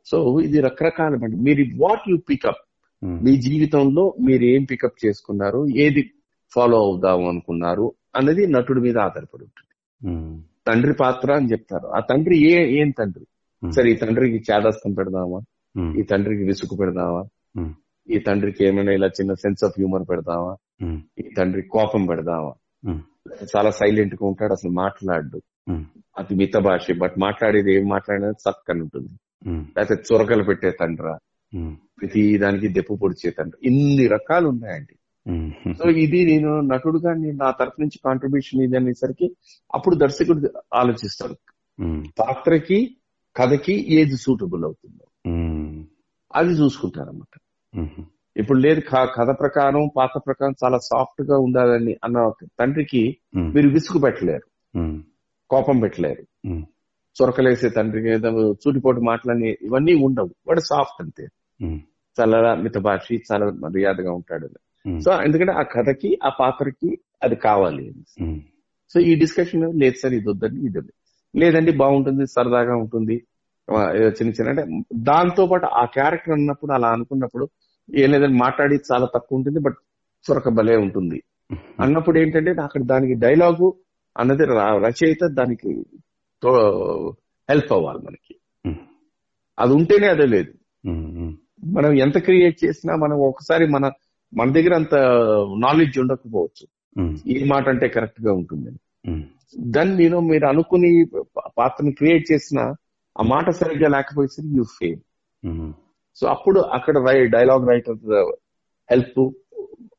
సో 0.06 0.40
ఇది 0.40 0.60
రకరకాల 0.60 1.16
మీరు 1.36 1.66
వాట్ 1.84 2.10
యు 2.10 2.18
పికప్ 2.18 2.66
మీ 3.04 3.38
జీవితంలో 3.38 4.16
మీరు 4.22 4.44
ఏం 4.44 4.64
పికప్ 4.64 5.06
చేసుకున్నారు? 5.06 5.68
ఏది 5.76 6.12
ఫాలో 6.56 6.78
అవుదాం 6.78 7.28
అనుకున్నారు? 7.28 7.94
అన్నది 8.16 8.48
నటుడి 8.48 8.80
మీద 8.80 8.98
ఆధారపడి 8.98 9.44
ఉంటుంది. 9.44 10.10
తండ్రి 10.68 10.94
పాత్ర 10.94 11.34
అని 11.34 11.52
చెప్తారు. 11.52 11.88
ఆ 11.88 12.00
తండ్రి 12.00 12.52
ఏ 12.52 12.82
ఏం 12.82 12.90
తండ్రి? 12.90 13.26
సరే 13.72 13.92
ఈ 13.92 13.96
తండ్రికి 13.96 14.36
చేదస్తం 14.36 14.94
పెడదామా? 14.94 15.42
ఈ 16.00 16.04
తండ్రికి 16.04 16.44
విసుగు 16.44 16.78
పెడదామా? 16.78 17.26
ఈ 18.10 18.20
తండ్రికి 18.20 18.66
ఏమైనా 18.66 18.92
ఇలా 18.92 19.08
చిన్న 19.08 19.34
సెన్స్ 19.34 19.64
ఆఫ్ 19.64 19.74
హ్యూమర్ 19.78 20.10
పెడదామా? 20.10 20.56
ఈ 21.20 21.30
తండ్రికి 21.38 21.68
కోపం 21.68 22.06
పెడదామా? 22.06 22.54
చాలా 23.54 23.70
సైలెంట్గా 23.70 24.28
ఉంటాడు 24.28 24.54
అసలు 24.54 24.72
మాట్లాడు 24.76 25.40
ఉమ్, 25.68 25.84
అతి 26.18 26.36
మిత 26.36 26.58
భాష 26.58 26.86
బట్ 26.98 27.16
మాట్లాడేది 27.18 27.72
ఏం 27.76 27.86
మాట్లాడినా 27.88 28.30
చక్కని 28.44 28.82
ఉంటుంది. 28.82 29.12
ఉమ్, 29.48 29.64
లేకపోతే 29.78 29.96
చురకలు 30.08 30.44
పెట్టే 30.44 30.72
తండ్ర. 30.72 31.08
ప్రతి 31.98 32.38
దానికి 32.38 32.68
దెప్పు 32.70 32.94
పొడిచే 33.02 33.30
తండ్రి. 33.32 33.60
ఇన్ని 33.68 34.08
రకాలు 34.08 34.48
ఉన్నాయండి. 34.50 34.96
సో 35.74 35.86
ఇది 36.04 36.26
నేను 36.26 36.62
నటుడుగా 36.62 37.14
నేను 37.14 37.38
నా 37.38 37.52
తరఫు 37.52 37.82
నుంచి 37.82 37.98
కాంట్రిబ్యూషన్ 38.04 38.62
ఇది 38.64 38.78
అనేసరికి 38.78 39.28
అప్పుడు 39.74 39.96
దర్శకుడు 39.96 40.50
ఆలోచిస్తాడు. 40.74 41.36
పాత్రకి 42.20 42.78
కథకి 43.36 43.76
ఏది 43.98 44.18
సూటబుల్ 44.18 44.64
అవుతుందో. 44.64 45.06
అది 46.34 46.54
చూసుకుంటారన్నమాట. 46.54 47.34
ఇప్పుడు 48.40 48.60
లేదు 48.60 48.82
కథ 48.96 49.28
ప్రకారం 49.40 49.90
పాత్ర 49.98 50.20
ప్రకారం 50.20 50.54
చాలా 50.64 50.78
సాఫ్ట్గా 50.78 51.38
ఉండాలని 51.38 51.96
అన్న 52.04 52.32
తండ్రికి 52.60 53.18
మీరు 53.38 53.70
విసుగు 53.70 54.02
పెట్టలేరు. 54.02 54.78
కోపం 55.50 55.80
పెట్టలేరు. 55.80 56.48
చొరకలేసే 57.22 57.70
తండ్రికి 57.70 58.10
ఏదో 58.10 58.54
చూటిపోటు 58.54 59.00
మాటలని 59.00 59.58
ఇవన్నీ 59.62 59.94
ఉండవు. 59.94 60.30
వాడు 60.48 60.60
సాఫ్ట్ 60.60 61.04
అంతే. 61.04 61.28
చాలా 62.20 62.56
మితభాషి 62.56 63.24
చాలా 63.32 63.46
మర్యాదగా 63.46 64.12
ఉంటాడు. 64.14 64.50
సో 65.00 65.22
ఎందుకంటే 65.24 65.52
ఆ 65.52 65.62
కథకి 65.62 66.20
ఆ 66.24 66.30
పాత్రకి 66.40 66.98
అది 67.24 67.36
కావాలి. 67.36 67.94
సో 68.94 69.00
ఈ 69.00 69.16
డిస్కషన్ 69.16 69.80
లేదు 69.80 69.96
సార్ 70.04 70.14
ఇది 70.14 70.30
వద్దండి 70.30 70.66
ఇది 70.66 70.78
వద్దు. 70.80 70.92
లేదండి 71.38 71.78
బాగుంటుంది 71.78 72.28
సరదాగా 72.28 72.76
ఉంటుంది. 72.76 73.24
చిన్న 73.98 74.30
చిన్న 74.30 74.50
అంటే 74.50 74.82
దాంతో 74.96 75.46
పాటు 75.46 75.66
ఆ 75.66 75.86
క్యారెక్టర్ 75.86 76.34
అన్నప్పుడు 76.34 76.72
అలా 76.72 76.90
అనుకున్నప్పుడు 76.90 77.50
ఏం 77.96 78.12
లేదని 78.12 78.38
మాట్లాడి 78.38 78.76
చాలా 78.92 79.08
తక్కువ 79.16 79.38
ఉంటుంది 79.38 79.60
బట్ 79.60 79.76
చొరక 80.32 80.50
భలే 80.50 80.76
ఉంటుంది. 80.76 81.24
అన్నప్పుడు 81.80 82.20
ఏంటంటే 82.20 82.52
అక్కడ 82.62 82.82
దానికి 82.84 83.14
డైలాగు 83.14 83.76
అన్నది 84.18 84.46
రచయిత 84.86 85.26
దానికి 85.26 85.70
హెల్ప్ 87.50 87.74
అవ్వాలి 87.74 88.00
మనకి. 88.00 88.36
అది 89.60 89.74
ఉంటేనే 89.74 90.08
అదే 90.08 90.26
లేదు. 90.26 90.54
మనం 91.66 92.00
ఎంత 92.00 92.18
క్రియేట్ 92.18 92.66
చేసినా 92.66 92.96
మనం 92.96 93.18
ఒకసారి 93.18 93.68
మన 93.68 93.92
మన 94.34 94.52
దగ్గర 94.52 94.74
అంత 94.76 94.96
నాలెడ్జ్ 95.58 96.00
ఉండకపోవచ్చు. 96.00 96.68
ఏ 97.28 97.46
మాట 97.46 97.70
అంటే 97.70 97.88
కరెక్ట్గా 97.88 98.34
ఉంటుంది 98.34 98.70
దాన్ని 99.58 99.96
నేను 99.96 100.20
మీరు 100.20 100.46
అనుకుని 100.46 101.06
పాత్రని 101.36 101.92
క్రియేట్ 101.92 102.32
చేసిన 102.32 102.60
ఆ 103.20 103.24
మాట 103.24 103.50
సరిగ్గా 103.50 103.90
లేకపోతే 103.90 104.44
యూ 104.58 104.64
ఫెయిల్. 104.64 105.02
సో 106.16 106.28
అప్పుడు 106.28 106.60
అక్కడ 106.60 106.96
డైలాగ్ 107.14 107.70
రైటర్ 107.70 107.98
హెల్ప్ 108.92 109.30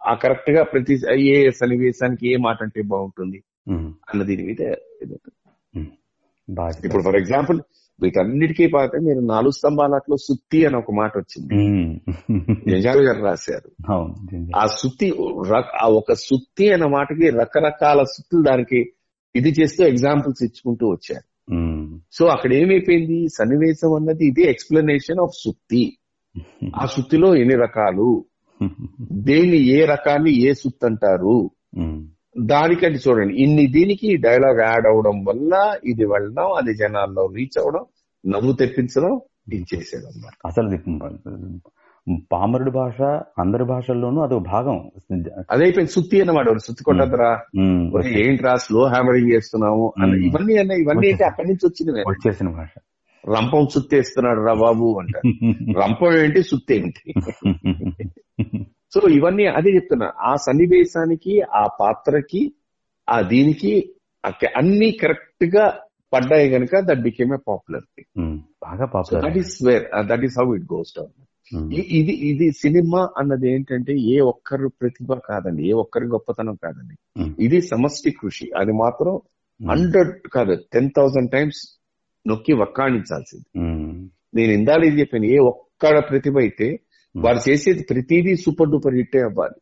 ఆ 0.08 0.14
కరెక్ట్గా 0.14 0.62
ప్రతి 0.62 0.98
ఏ 1.20 1.50
సన్నివేశానికి 1.50 2.32
ఏ 2.32 2.36
మాట 2.36 2.56
అంటే 2.62 2.82
బాగుంటుంది 2.82 3.42
అన్న 3.90 4.22
దీని 4.22 4.42
మీద. 4.42 4.74
ఇప్పుడు 6.84 7.02
ఫర్ 7.02 7.16
ఎగ్జాంపుల్ 7.16 7.60
వీటన్నిటికీ 8.02 8.66
పాత 8.66 8.90
మీరు 9.02 9.20
నాలుగు 9.20 9.50
స్తంభాలలో 9.50 10.16
సుత్తి 10.16 10.66
అని 10.66 10.76
ఒక 10.76 10.92
మాట 10.94 11.18
వచ్చింది. 11.18 11.54
నిజాలు 12.70 13.02
గారు 13.02 13.24
రాశారు. 13.24 13.92
ఆ 14.56 14.66
సుత్తి 14.66 15.12
ర- 15.50 15.78
ఆ 15.82 15.88
ఒక 15.88 16.12
సుత్తి 16.12 16.72
అన్న 16.72 16.84
మాటకి 16.84 17.30
రకరకాల 17.30 18.02
సుత్తులు 18.02 18.42
దానికి 18.42 18.92
ఇది 19.36 19.48
చేస్తూ 19.48 19.84
ఎగ్జాంపుల్స్ 19.84 20.42
ఇచ్చుకుంటూ 20.42 20.86
వచ్చారు. 20.86 21.54
సో 22.12 22.26
అక్కడ 22.26 22.52
ఏమైపోయింది 22.54 23.28
సన్నివేశం 23.28 23.92
అన్నది 23.94 24.26
ఇది 24.26 24.42
ఎక్స్ప్లెనేషన్ 24.42 25.20
ఆఫ్ 25.20 25.40
సుత్తి 25.44 25.96
ఆ 26.76 26.86
సుత్తిలో 26.86 27.36
ఎన్ని 27.36 27.54
రకాలు? 27.56 28.24
దేన్ని 29.12 29.56
ఏ 29.56 29.84
రకాన్ని 29.84 30.32
ఏ 30.42 30.52
సుత్తి 30.52 30.86
అంటారు. 30.86 31.50
దానికంటే 32.40 32.98
చూడండి 32.98 33.34
ఇన్ని 33.34 33.66
దీనికి 33.66 34.16
డైలాగ్ 34.16 34.60
యాడ్ 34.60 34.86
అవడం 34.86 35.24
వల్ల 35.24 35.52
ఇది 35.84 36.04
వెళ్ళడం 36.04 36.52
అది 36.52 36.74
జనాల్లో 36.74 37.26
రీచ్ 37.36 37.58
అవడం 37.58 37.84
నవ్వు 38.24 38.52
తెప్పించడం 38.52 39.20
ఇది 39.52 39.64
చేసేది 39.74 40.06
అన్నమాట 40.06 40.34
అసలు 40.46 40.68
పామరుడి 42.32 42.70
భాష 42.70 42.98
అందరి 43.38 43.64
భాషల్లోనూ 43.64 44.20
అదొక 44.22 44.42
భాగం. 44.46 44.76
అదైపోయింది 45.50 45.92
సుత్తి 45.92 46.20
అన్నమాట 46.20 46.46
"ఒరేయ్, 46.48 46.66
సుత్తి 46.66 46.84
కొట్టద్దురా? 46.84 47.30
ఏంట్రా 48.20 48.56
స్లో 48.56 48.86
హ్యామరింగ్ 48.86 49.32
చేస్తున్నాము. 49.32 49.92
ఇవన్నీ 50.26 50.56
అన్న 50.56 50.72
ఇవన్నీ 50.72 51.06
అయితే 51.08 51.24
అక్కడి 51.24 51.48
నుంచి 51.48 51.66
వచ్చినవే. 51.66 52.02
వచ్చేసిన 52.08 52.48
భాష. 52.48 52.72
రంపం 53.24 53.68
సుత్తేస్తున్నాడు 53.74 54.40
రా 54.40 54.54
బాబు 54.54 54.86
అంట. 55.00 55.14
రంపం 55.80 56.12
ఏంటి? 56.18 56.42
సుత్తి 56.42 56.74
ఏంటి 56.76 57.02
సో 58.94 59.00
ఇవన్నీ 59.08 59.46
అదే 59.46 59.70
చెప్తున్నా. 59.70 60.12
ఆ 60.20 60.32
సన్నివేశానికి 60.36 61.34
ఆ 61.56 61.64
పాత్రకి 61.80 62.42
ఆ 63.08 63.20
దీనికి 63.20 63.72
అన్ని 64.56 64.90
కరెక్ట్గా 65.02 65.64
పడ్డాయి 66.12 66.48
గనుక 66.50 66.74
దట్ 66.80 67.02
బికేమ్ 67.02 67.32
ఏ 67.34 67.40
పాపులర్. 67.48 67.84
బాగా 68.62 68.86
popular 68.86 69.22
that 69.26 69.38
is 69.38 69.54
where 69.68 69.84
that 70.06 70.24
is 70.24 70.38
how 70.40 70.46
it 70.56 70.66
goes 70.72 70.92
down 70.98 71.12
ఇది 71.92 72.12
ఇది 72.30 72.46
సినిమా 72.52 73.08
అన్నది 73.18 73.46
ఏంటంటే 73.52 73.92
ఏ 74.12 74.20
ఒక్కరు 74.32 74.68
ప్రతిభ 74.80 75.12
కాదండి. 75.28 75.62
ఏ 75.68 75.72
ఒక్కరి 75.72 76.06
గొప్పతనం 76.06 76.54
కాదండి. 76.54 76.94
ఇది 77.46 77.60
సమష్టి 77.62 78.10
కృషి. 78.10 78.46
అది 78.60 78.72
మాత్రం 78.72 79.14
హండ్రెడ్ 79.60 80.28
కాదు 80.28 80.54
టెన్ 80.72 80.90
థౌసండ్ 80.98 81.30
టైమ్స్ 81.30 81.62
నొక్కి 82.26 82.52
వక్కాణించాల్సింది. 82.52 83.46
నేను 84.34 84.52
ఇందాక 84.52 84.82
ఇది 84.84 85.00
చెప్పాను 85.00 85.24
ఏ 85.24 85.38
ఒక్కడ 85.50 85.98
ప్రతిభ 86.10 86.38
అయితే 86.38 86.66
వారు 87.14 87.40
చేసేది 87.48 87.82
ప్రతిదీ 87.90 88.36
సూపర్ 88.36 88.70
డూపర్ 88.70 88.94
హిట్టే 88.94 89.20
అవ్వాలి. 89.20 89.58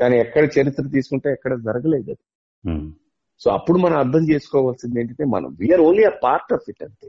కానీ 0.00 0.16
ఎక్కడ 0.18 0.44
చరిత్ర 0.56 0.84
తీసుకుంటే 0.94 1.28
ఎక్కడ 1.30 1.52
జరగలేదు 1.58 2.10
అది. 2.10 2.24
సో 3.40 3.50
అప్పుడు 3.50 3.78
మనం 3.78 3.96
అర్థం 3.98 4.24
చేసుకోవాల్సింది 4.34 5.00
ఏంటంటే 5.00 5.24
మనం 5.24 5.56
we are 5.60 5.80
only 5.80 6.04
a 6.04 6.14
part 6.24 6.52
of 6.52 6.66
it 6.70 6.82
అంతే. 6.82 7.08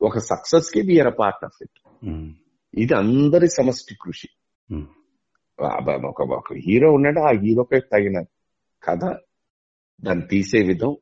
ఒక 0.00 0.18
సక్సెస్కి 0.18 0.80
we are 0.80 1.06
a 1.06 1.14
part 1.20 1.44
of 1.44 1.58
it 1.62 1.78
ఇది 2.74 2.94
అందరి 2.94 3.48
సమష్టి 3.48 3.94
కృషి. 4.02 4.28
ఒక 6.10 6.22
ఒక 6.38 6.54
హీరో 6.66 6.92
ఉన్నాడు 6.92 7.20
ఆ 7.20 7.30
హీరోకి 7.42 7.80
తగిన 7.92 8.18
కథ. 8.82 9.04
దాన్ని 10.04 10.24
తీసే 10.30 10.60
విధం. 10.62 10.92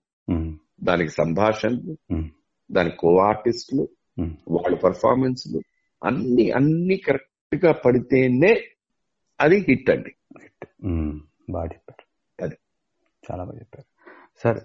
దానికి 0.82 1.10
సంభాషణలు 1.10 1.94
దానికి 2.74 2.96
కో 2.96 3.18
ఆర్టిస్టులు. 3.18 3.88
వాళ్ళ 4.48 4.76
పర్ఫార్మెన్స్లు 4.76 5.60
అన్ని 6.04 6.50
అన్ని 6.50 6.96
కరెక్ట్గా 6.96 7.72
పడితేనే 7.72 8.60
అది 9.40 9.64
హిట్ 9.68 9.90
అండి. 9.90 10.14
బాగా 11.50 11.64
చెప్పారు. 11.64 12.04
అది. 12.44 12.54
చాలా 13.30 13.44
బాగా 13.44 13.58
చెప్పారు. 13.58 13.84
సార్ 14.44 14.58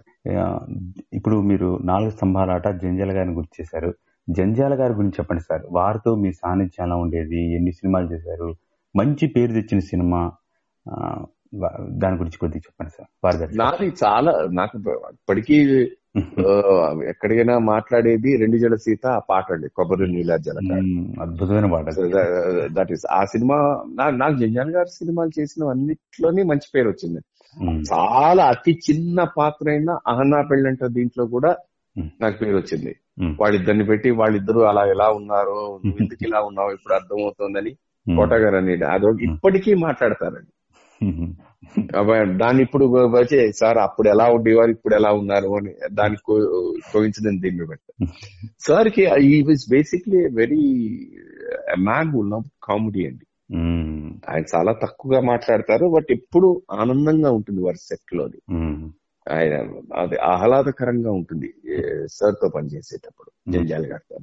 ఇప్పుడు 1.13 1.41
మీరు 1.41 1.78
నాలుగు 1.84 2.10
స్తంభాల 2.10 2.52
ఆట 2.52 2.67
జంజాల 2.67 3.12
గారిని 3.17 3.36
గుర్తు 3.36 3.62
చేశారు. 3.62 3.93
జంజాల 4.30 4.74
గారి 4.74 4.93
గురించి 4.93 5.12
చెప్పండి 5.12 5.41
సార్. 5.41 5.62
వారితో 5.72 6.15
మీ 6.15 6.32
సాన్నిధ్యం 6.32 6.86
ఎలా 6.86 6.95
ఉండేది? 6.95 7.56
ఎన్ని 7.56 7.72
సినిమాలు 7.72 8.12
చేశారు? 8.12 8.56
మంచి 8.95 9.28
పేరు 9.28 9.52
తెచ్చిన 9.52 9.80
సినిమా 9.80 10.32
దాని 11.89 12.15
గురించి 12.15 12.38
కొద్దిగా 12.38 12.62
చెప్పండి 12.65 12.91
సార్. 12.91 13.08
వారి 13.24 13.58
నాది 13.58 13.93
చాలా 14.04 14.48
నాకు 14.52 14.78
ఇప్పటికీ 15.13 15.86
ఎక్కడికైనా 17.12 17.56
మాట్లాడేది 17.69 18.30
రెండు 18.38 18.58
జల 18.58 18.76
సీత 18.84 19.06
ఆ 19.12 19.22
పాట 19.28 19.48
అండి 19.52 19.67
కొబ్బరి 19.78 20.06
నీళ్ళ 20.13 20.36
జలక 20.45 20.69
ఉమ్, 20.78 20.93
అద్భుతమైన 21.24 21.67
పాట. 21.74 21.86
దట్ 22.78 22.91
ఈస్ 22.91 23.06
ఆ 23.12 23.22
సినిమా 23.34 23.58
నాకు 24.17 24.36
జంజాల్ 24.41 24.72
గారి 24.78 24.91
సినిమాలు 24.95 25.32
చేసిన 25.38 25.69
అన్నిట్లోనే 25.74 26.43
మంచి 26.52 26.67
పేరు 26.74 26.89
వచ్చింది. 26.91 27.22
చాలా 27.86 28.43
అతి 28.54 28.74
చిన్న 28.88 29.19
పాత్ర 29.38 29.67
అయినా 29.69 29.93
అహనా 30.08 30.39
పెళ్ళంట 30.50 30.84
దీంట్లో 30.98 31.26
కూడా 31.36 31.52
నాకు 32.19 32.38
పేరు 32.41 32.58
వచ్చింది. 32.58 32.91
వాళ్ళిద్దరిని 33.39 33.86
పెట్టి 33.88 34.10
వాళ్ళిద్దరూ 34.19 34.62
అలా 34.69 34.84
ఎలా 34.93 35.08
ఉన్నారో 35.19 35.58
ఎందుకు 36.02 36.24
ఇలా 36.28 36.39
ఉన్నావు 36.50 36.72
ఇప్పుడు 36.76 36.93
అర్థమవుతోందని 36.93 37.72
కోట 38.08 38.34
గారు 38.43 38.58
అనేది 38.58 38.86
అదో 38.91 39.10
ఇప్పటికీ 39.28 39.72
మాట్లాడతారండి. 39.86 40.52
దాన్ని 42.40 42.62
ఇప్పుడు 42.66 42.86
వచ్చే 43.14 43.40
సార్ 43.58 43.80
అప్పుడు 43.84 44.08
ఎలా 44.10 44.26
ఉండేవారు? 44.36 44.72
ఇప్పుడు 44.76 44.94
ఎలా 44.96 45.10
ఉన్నారు? 45.20 45.50
అని 45.58 45.72
దానికి 45.94 46.24
కోయించదని 46.92 47.40
దీన్ని 47.44 47.66
బట్టి 47.68 47.92
సార్కి 48.66 49.04
ఈ 49.28 49.42
was 49.48 49.66
basically 49.72 50.22
very 50.40 50.62
man 51.84 52.12
who 52.14 52.22
love 52.32 52.48
comedy 52.64 53.04
అండి. 53.10 53.26
ఆయన 54.30 54.44
చాలా 54.52 54.72
తక్కువగా 54.82 55.20
మాట్లాడతారు 55.30 55.86
బట్ 55.94 56.10
ఎప్పుడు 56.16 56.48
ఆనందంగా 56.78 57.30
ఉంటుంది 57.38 57.62
వారి 57.64 57.80
సెట్ 57.84 58.12
లోది 58.14 58.40
ఆయన 59.28 59.56
అది 59.98 60.18
ఆహ్లాదకరంగా 60.30 61.12
ఉంటుంది 61.18 61.50
సార్తో 62.16 62.48
పనిచేసేటప్పుడు 62.54 63.30
జంజాల్ 63.54 63.88
గారితో 63.92 64.18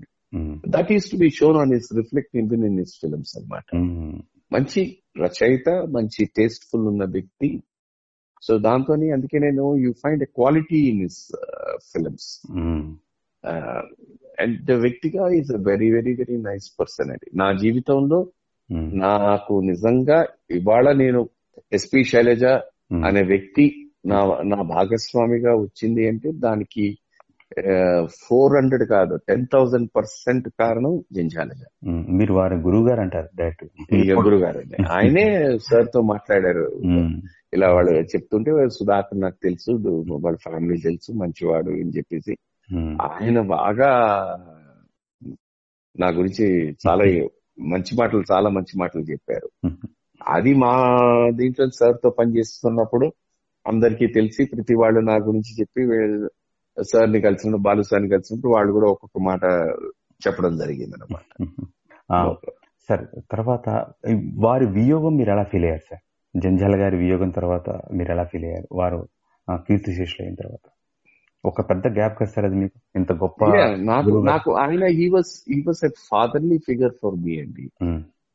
that 0.75 0.91
is 0.93 1.07
to 1.11 1.19
be 1.19 1.29
shown 1.37 1.59
on 1.61 1.73
his 1.75 1.91
reflect 1.99 2.35
in 2.41 2.65
in 2.65 2.79
his 2.79 2.95
films 3.03 3.35
um, 3.81 4.17
మంచి 4.53 4.83
రచయిత 5.21 5.69
మంచి 5.95 6.23
టేస్ట్ఫుల్ 6.37 6.85
ఉన్న 6.91 7.05
వ్యక్తి. 7.15 7.49
సో 8.43 8.53
దాంతో 8.65 8.93
అందుకే 9.15 9.39
నేను 9.41 9.65
you 9.83 9.91
find 10.03 10.23
a 10.23 10.31
quality 10.37 10.81
in 10.91 11.01
his 11.05 11.21
films 11.89 12.29
and 14.39 14.57
వ్యక్తిగా 14.83 15.25
is 15.37 15.51
a 15.53 15.61
very 15.69 15.89
very 15.93 16.13
very 16.19 16.37
nice 16.43 16.67
person 16.79 17.11
అండి 17.13 17.29
నా 17.35 17.49
జీవితంలో 17.63 18.19
ఉమ్, 18.71 18.89
నాకు 19.03 19.55
నిజంగా 19.69 20.19
ఇవాళ 20.51 20.87
నేను 21.03 21.21
ఎస్పి 21.73 22.01
శైలజ 22.11 22.45
ఉమ్, 22.93 23.03
అనే 23.07 23.23
వ్యక్తి 23.33 23.65
నా 24.05 24.19
నా 24.47 24.59
భాగస్వామిగా 24.73 25.53
వచ్చింది 25.63 26.03
అంటే 26.09 26.29
దానికి 26.41 26.85
ఫోర్ 28.21 28.53
హండ్రెడ్ 28.57 28.85
కాదు 28.91 29.15
టెన్ 29.29 29.45
థౌసండ్ 29.53 29.89
పర్సెంట్ 29.95 30.47
కారణం 30.59 30.95
జంజాలజ 31.13 31.63
ఉమ్, 31.89 32.03
మీరు 32.19 32.33
వారి 32.35 32.57
గురువు 32.65 32.87
గారు 32.89 33.01
అంటారు 33.01 33.29
డైరెక్ట్ 33.37 33.65
గురువు 34.21 34.41
గారు 34.43 34.61
ఆయనే 34.97 35.27
సార్తో 35.69 36.01
మాట్లాడారు 36.13 36.67
ఇలా 37.53 37.69
వాళ్ళు 37.75 37.93
చెప్తుంటే 38.13 38.51
సుధాకర్ 38.77 39.21
నాకు 39.21 39.39
తెలుసు 39.43 39.71
వాళ్ళ 40.25 40.37
ఫ్యామిలీ 40.45 40.77
తెలుసు 40.83 41.11
మంచివాడు 41.21 41.71
అని 41.77 41.95
చెప్పేసి. 41.97 42.33
ఆయన 43.09 43.39
బాగా 43.53 43.91
నా 45.97 46.09
గురించి 46.17 46.47
చాలా 46.85 47.05
మంచి 47.69 47.93
మాటలు 47.99 48.25
చాలా 48.31 48.49
మంచి 48.57 48.75
మాటలు 48.81 49.05
చెప్పారు. 49.11 49.49
అది 50.21 50.53
మా 50.63 50.73
దీంట్లో 51.39 51.67
సార్తో 51.79 52.09
పనిచేస్తున్నప్పుడు 52.19 53.07
అందరికీ 53.67 54.07
తెలిసి 54.15 54.43
ప్రతి 54.51 54.75
వాళ్ళు 54.81 55.01
నా 55.09 55.17
గురించి 55.27 55.53
చెప్పి 55.61 55.83
సార్ని 56.77 57.21
కలిసినప్పుడు 57.21 57.63
బాలు 57.63 57.83
సార్ని 57.83 58.09
కలిసినప్పుడు 58.09 58.53
వాళ్ళు 58.53 58.73
కూడా 58.73 58.89
ఒక్కొక్క 58.91 59.19
మాట 59.29 59.45
చెప్పడం 60.23 60.55
జరిగింది 60.59 60.97
అనమాట 60.97 61.31
సార్ 62.89 63.03
తర్వాత 63.33 63.69
వారి 64.39 64.67
వియోగం 64.77 65.13
మీరు 65.19 65.31
ఎలా 65.31 65.45
ఫీల్ 65.45 65.65
అయ్యారు 65.65 65.85
సార్? 65.91 66.03
జంజాల 66.35 66.75
గారి 66.81 66.97
వియోగం 66.97 67.31
తర్వాత 67.31 67.69
మీరు 67.93 68.11
ఎలా 68.13 68.25
ఫీల్ 68.25 68.45
అయ్యారు? 68.45 68.69
వారు 68.73 68.99
ఆ, 69.49 69.57
కీర్తిశేషులు 69.57 70.23
అయిన 70.25 70.35
తర్వాత. 70.35 70.67
ఒక 71.45 71.61
పెద్ద 71.71 71.87
గ్యాప్ 71.99 72.15
కదా 72.19 72.31
సార్ 72.35 72.47
అది 72.47 72.57
మీకు? 72.57 72.79
ఇంత 72.97 73.13
గొప్ప 73.23 73.41
నాకు. 73.85 74.11
నాకు 74.25 74.51
ఆయన 74.57 74.85
he 74.99 75.07
was 75.09 75.33
he 75.53 75.59
was 75.61 75.83
a 75.85 75.93
fatherly 76.11 76.59
figure 76.69 76.95
for 77.03 77.17
me 77.25 77.35
అండి. 77.41 77.67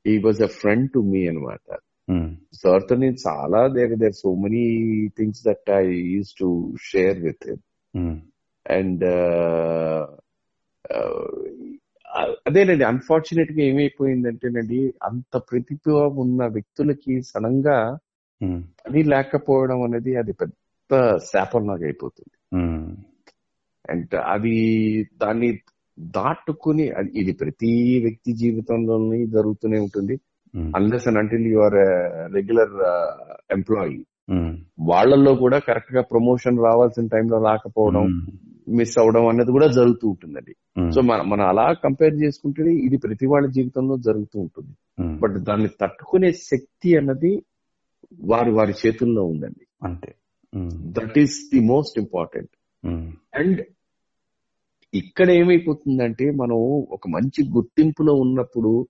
He 0.06 0.16
was 0.26 0.42
a 0.42 0.52
friend 0.62 0.88
to 0.92 1.00
me 1.12 1.22
అనమాట 1.28 1.68
సార్తో 2.62 2.96
నేను 2.96 3.18
చాలా 3.28 3.62
there 3.68 3.96
there 3.96 4.16
so 4.16 4.30
many 4.46 4.64
things 5.20 5.42
that 5.48 5.70
I 5.78 5.84
use 6.16 6.34
to 6.40 6.50
share 6.92 7.20
with 7.20 7.46
him 7.50 7.62
and 8.72 9.06
అదేనండి 12.46 12.86
అన్ఫార్చునేట్గా 12.90 13.62
ఏమైపోయిందంటేనండి 13.64 14.80
అంత 15.08 15.34
ప్రతిభ 15.50 15.86
ఉన్న 16.24 16.48
వ్యక్తులకి 16.56 17.14
సడన్గా 17.28 17.78
పని 18.82 19.02
లేకపోవడం 19.12 19.80
అనేది 19.84 20.12
అది 20.22 20.34
పెద్ద 20.40 20.94
శాపం 21.30 21.64
లాగా 21.70 21.86
అయిపోతుంది 21.86 22.34
అండ్ 23.86 24.16
అది 24.34 24.56
దాన్ని 25.22 25.50
దాటుకుని 25.98 26.86
అది- 27.00 27.14
ఇది 27.16 27.34
ప్రతి 27.40 27.72
వ్యక్తి 28.04 28.32
జీవితంలోని 28.40 29.20
జరుగుతూనే 29.34 29.80
ఉంటుంది. 29.86 30.16
Unless 30.74 31.06
and 31.08 31.20
until 31.20 31.46
your 31.50 31.78
regular 32.34 32.74
employee 33.52 34.00
um, 34.32 34.52
వాళ్ళల్లో 34.88 35.32
కూడా 35.40 35.58
కరెక్ట్గా 35.68 36.02
ప్రమోషన్ 36.12 36.58
రావాల్సిన 36.66 37.06
టైంలో 37.08 37.38
రాకపోవడం 37.46 38.06
మిస్ 38.68 39.00
అవడం 39.00 39.28
అనేది 39.28 39.52
కూడా 39.52 39.68
జరుగుతూ 39.68 40.08
ఉంటుందండి. 40.08 40.56
సో 40.92 41.02
మన 41.02 41.22
మనం 41.22 41.48
అలా 41.48 41.74
కంపేర్ 41.74 42.14
చేసుకుంటే 42.14 42.74
ఇది 42.74 42.98
ప్రతి 42.98 43.26
వాళ్ళ 43.26 43.48
జీవితంలో 43.48 43.98
జరుగుతూ 43.98 44.40
ఉంటుంది. 44.40 45.04
బట్ 45.20 45.38
దాన్ని 45.38 45.68
తట్టుకునే 45.82 46.32
శక్తి 46.32 46.98
అన్నది 46.98 47.44
వారి 48.22 48.52
వారి 48.52 48.74
చేతుల్లో 48.86 49.24
ఉందండి. 49.26 49.68
అంతే. 49.84 50.16
That 50.76 51.20
is 51.20 51.50
the 51.54 51.60
most 51.60 52.00
important 52.00 52.50
and 53.36 53.62
ఇక్కడ 54.94 55.32
ఏమైపోతుందంటే 55.32 56.32
మనం 56.32 56.56
ఒక 56.92 57.08
మంచి 57.10 57.50
గుర్తింపులో 57.50 58.14
ఉన్నప్పుడు 58.14 58.88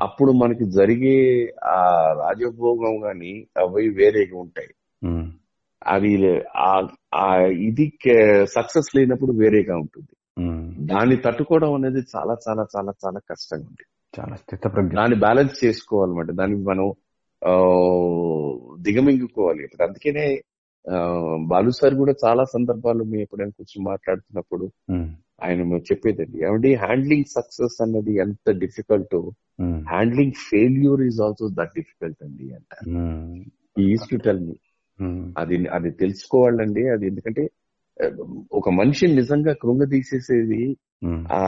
అప్పుడు 0.00 0.32
మనకి 0.32 0.70
జరిగే 0.70 1.46
ఆ 1.64 2.12
రాజభోగం 2.12 3.04
గాని 3.04 3.46
అవి 3.56 3.88
వేరేగా 3.88 4.38
ఉంటాయి. 4.38 4.68
అవి 5.86 6.42
ఆ- 6.56 7.46
ఇది 7.46 7.92
సక్సెస్ 8.44 8.96
లేనప్పుడు 8.96 9.32
వేరేగా 9.32 9.76
ఉంటుంది. 9.76 10.42
దాన్ని 10.86 11.16
తట్టుకోవడం 11.16 11.74
అనేది 11.74 11.98
చాలా 11.98 12.36
చాలా 12.48 12.66
చాలా 12.76 12.92
చాలా 13.06 13.20
కష్టంగా 13.30 13.62
ఉంది. 13.62 13.84
చాలా 14.20 14.36
స్థితప్రజ్ఞ. 14.36 14.96
దాన్ని 14.96 15.18
బ్యాలెన్స్ 15.18 15.64
చేసుకోవాలన్నమాట. 15.64 16.30
దానికి 16.30 16.62
మనం 16.62 16.92
దిగమింగుకోవాలి. 18.80 19.64
ఇప్పుడు 19.64 19.82
అందుకనే 19.82 20.42
బాలు 21.46 21.70
సార్ 21.70 21.94
కూడా 21.94 22.14
చాలా 22.26 22.44
సందర్భాలు 22.44 23.04
మేము 23.04 23.22
ఎప్పుడైనా 23.22 23.50
కూర్చొని 23.50 23.88
మాట్లాడుతున్నప్పుడు 23.90 24.70
ఆయన 25.44 25.60
చెప్పేదండి. 25.76 26.44
ఏమంటే 26.46 26.74
హ్యాండ్లింగ్ 26.74 27.24
సక్సెస్ 27.24 27.82
అన్నది 27.82 28.16
ఎంత 28.16 28.50
difficult 28.50 29.30
handling 29.88 30.32
failure 30.32 31.02
is 31.02 31.20
also 31.20 31.48
that 31.48 31.70
difficult 31.76 32.24
అండి 32.24 32.54
అంట 32.54 32.88
ఈజ్ 33.80 34.08
టు 34.10 34.16
టెల్ 34.16 34.40
మీ. 34.40 34.54
అది 35.38 35.66
అది 35.68 35.90
తెలుసుకోవాలండి. 35.90 36.88
అది 36.88 37.06
ఎందుకంటే 37.06 37.44
ఒక 38.52 38.68
మనిషిని 38.70 39.14
నిజంగా 39.14 39.52
కృంగదీసేసేది 39.52 40.76
ఉమ్, 41.04 41.24
ఆ 41.32 41.40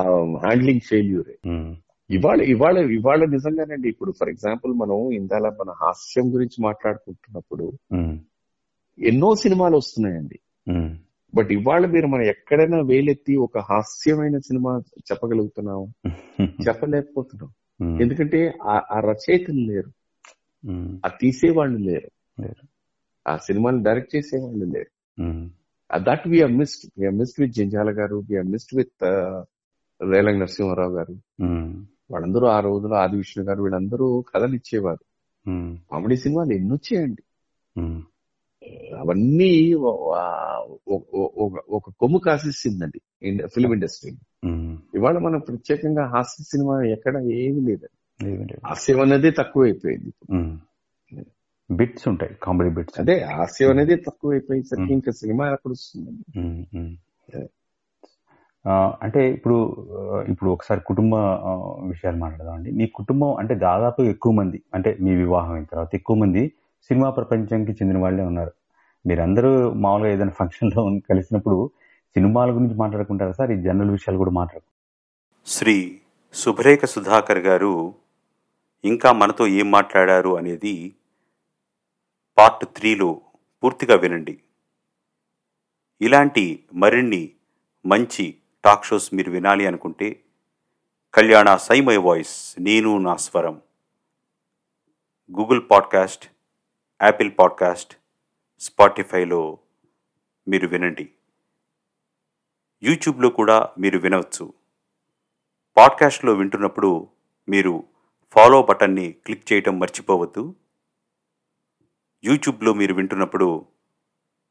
హ్యాండ్లింగ్ 0.44 0.80
ఫెయిల్యూరే 0.80 1.36
ఉమ్, 1.50 1.74
ఇవాళ 2.10 2.40
ఇవాళ 2.42 2.76
ఇవాళ 2.90 3.24
నిజంగానండి. 3.24 3.88
ఇప్పుడు 3.88 4.12
ఫర్ 4.20 4.28
ఎగ్జాంపుల్ 4.28 4.72
మనం 4.72 5.12
ఇందాల 5.12 5.48
మన 5.60 5.70
హాస్యం 5.82 6.34
గురించి 6.34 6.64
మాట్లాడుకుంటున్నప్పుడు 6.64 7.66
ఎన్నో 8.98 9.34
సినిమాలు 9.34 9.76
వస్తున్నాయండి. 9.76 10.38
బట్ 11.34 11.52
ఇవాళ 11.52 11.86
మీరు 11.86 12.06
మనం 12.06 12.22
ఎక్కడైనా 12.22 12.78
వేలెత్తి 12.80 13.36
ఒక 13.36 13.58
హాస్యమైన 13.58 14.38
సినిమా 14.38 14.72
చెప్పగలుగుతున్నాం? 14.98 15.80
చెప్పలేకపోతున్నాం. 16.68 17.50
ఎందుకంటే 18.00 18.40
ఆ- 18.62 19.00
రచయితలు 19.00 19.60
లేరు. 19.72 19.90
ఆ 21.06 21.08
తీసేవాళ్ళు 21.20 21.78
లేరు. 21.78 22.10
లేరు. 22.40 22.62
ఆ 23.28 23.36
సినిమాని 23.36 23.82
డైరెక్ట్ 23.82 24.16
చేసేవాళ్ళు 24.16 24.64
లేరు. 24.64 25.22
That 25.96 26.28
we are 26.28 26.52
missed 26.52 26.90
we are 26.98 27.14
missed 27.14 27.40
with 27.40 27.52
Jandhyala 27.52 27.90
గారు 27.90 28.22
we are 28.30 28.46
missed 28.46 28.76
with 28.76 29.04
Relangi 30.10 30.40
Narasimharao 30.40 30.92
గారు. 30.92 31.12
వాళ్ళందరూ 32.10 32.46
ఆ 32.46 32.60
రోజులో 32.60 32.94
ఆది 32.94 33.16
విష్ణు 33.16 33.44
గారు 33.44 33.62
వీళ్ళందరూ 33.62 34.20
కథలు 34.20 34.54
ఇచ్చేవారు. 34.54 35.04
కామెడీ 35.92 36.16
సినిమాలు 36.16 36.52
ఎన్ని 36.52 36.72
వచ్చాయండి. 36.72 37.22
ఉమ్, 37.80 38.02
అవన్నీ 39.00 39.74
ఒక- 39.74 41.92
కొమ్ము 42.00 42.18
కాసేసిందండి 42.18 43.00
ఫిలిం 43.46 43.72
ఇండస్ట్రీ. 43.72 44.12
ఇవాళ 44.94 45.18
మనం 45.18 45.38
ప్రత్యేకంగా 45.38 46.06
హాస్య 46.06 46.44
సినిమా 46.44 46.82
ఎక్కడ 46.82 47.16
ఏమీ 47.16 47.60
లేదండి. 47.60 48.26
హాస్యం 48.66 49.00
అనేది 49.00 49.30
తక్కువైపోయింది. 49.30 50.12
బిట్స్ 51.70 52.04
ఉంటాయి 52.08 52.32
కామెడీ 52.42 52.70
బిట్స్ 52.70 52.96
అదే 53.00 53.14
హాస్యం 53.30 53.70
అనేది 53.70 53.94
తక్కువైపోయేసరికి 54.06 54.92
ఇంకా 54.92 55.12
సినిమా 55.12 55.44
ఎక్కడ 55.48 55.72
ఉమ్. 56.40 56.92
ఆ, 58.64 58.72
అంటే 59.02 59.30
ఇప్పుడు 59.30 59.56
ఇప్పుడు 60.28 60.50
ఒకసారి 60.50 60.80
కుటుంబ 60.80 61.14
విషయాలు 61.84 62.16
మాట్లాడదాం 62.16 62.54
అండి. 62.54 62.70
మీ 62.70 62.86
కుటుంబం 62.94 63.34
అంటే 63.34 63.54
దాదాపు 63.60 64.02
ఎక్కువ 64.04 64.32
మంది 64.32 64.58
అంటే 64.74 64.90
మీ 65.00 65.12
వివాహం 65.14 65.52
అయిన 65.52 65.64
తర్వాత 65.64 65.90
ఎక్కువ 65.94 66.16
మంది 66.16 66.42
సినిమా 66.90 67.08
ప్రపంచానికి 67.10 67.72
చెందిన 67.72 67.98
వాళ్ళే 67.98 68.22
ఉన్నారు. 68.22 68.52
మీరందరూ 69.04 69.50
మామూలుగా 69.76 70.12
ఏదైనా 70.12 70.34
ఫంక్షన్లో 70.38 70.82
ఉన్న- 70.82 71.04
కలిసినప్పుడు 71.10 71.58
సినిమాల 72.16 72.50
గురించి 72.50 72.74
మాట్లాడుకుంటారా 72.74 73.32
సార్? 73.32 73.50
ఈ 73.50 73.62
జనరల్ 73.62 73.90
విషయాలు 73.90 74.18
కూడా 74.18 74.32
మాట్లాడు 74.32 74.66
శ్రీ 75.46 75.76
శుభ్రేఖ 76.34 76.84
సుధాకర్ 76.86 77.38
గారు 77.40 77.72
ఇంకా 78.84 79.12
మనతో 79.12 79.44
ఏం 79.58 79.70
మాట్లాడారు 79.70 80.32
అనేది 80.36 80.74
పార్ట్ 82.38 82.76
త్రీలో 82.76 83.20
పూర్తిగా 83.64 83.96
వినండి. 83.96 84.40
ఇలాంటి 86.00 86.64
మరిన్ని 86.74 87.32
మంచి 87.86 88.34
టాక్ 88.64 88.84
షోస్ 88.84 89.14
మీరు 89.14 89.30
వినాలి 89.30 89.66
అనుకుంటే 89.66 90.24
కళ్యాణ 91.14 91.56
సైమై 91.56 91.96
వాయిస్ 91.96 92.56
నేను 92.58 92.98
నా 92.98 93.16
స్వరం. 93.16 93.62
గూగుల్ 95.32 95.62
పాడ్కాస్ట్ 95.70 96.30
యాపిల్ 97.02 97.32
పాడ్కాస్ట్ 97.38 97.96
స్పాటిఫైలో 98.60 99.58
మీరు 100.48 100.68
వినండి. 100.68 101.10
యూట్యూబ్లో 102.82 103.28
కూడా 103.28 103.68
మీరు 103.78 103.98
వినవచ్చు. 103.98 104.52
పాడ్కాస్ట్లో 105.76 106.32
వింటున్నప్పుడు 106.32 107.08
మీరు 107.48 107.84
ఫాలో 108.30 108.62
బటన్ని 108.62 109.12
క్లిక్ 109.12 109.52
చేయటం 109.52 109.78
మర్చిపోవద్దు. 109.78 110.54
యూట్యూబ్లో 112.24 112.72
మీరు 112.72 112.94
వింటున్నప్పుడు 112.94 113.66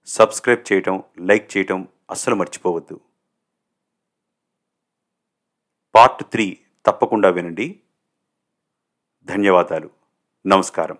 సబ్స్క్రైబ్ 0.05 0.73
చేయటం 0.73 1.03
లైక్ 1.19 1.57
చేయటం 1.57 1.87
అస్సలు 2.11 2.35
మర్చిపోవద్దు. 2.35 3.01
పార్ట్ 5.95 6.31
త్రీ 6.31 6.59
తప్పకుండా 6.85 7.29
వినండి. 7.29 7.81
ధన్యవాదాలు. 9.25 9.89
నమస్కారం. 10.45 10.97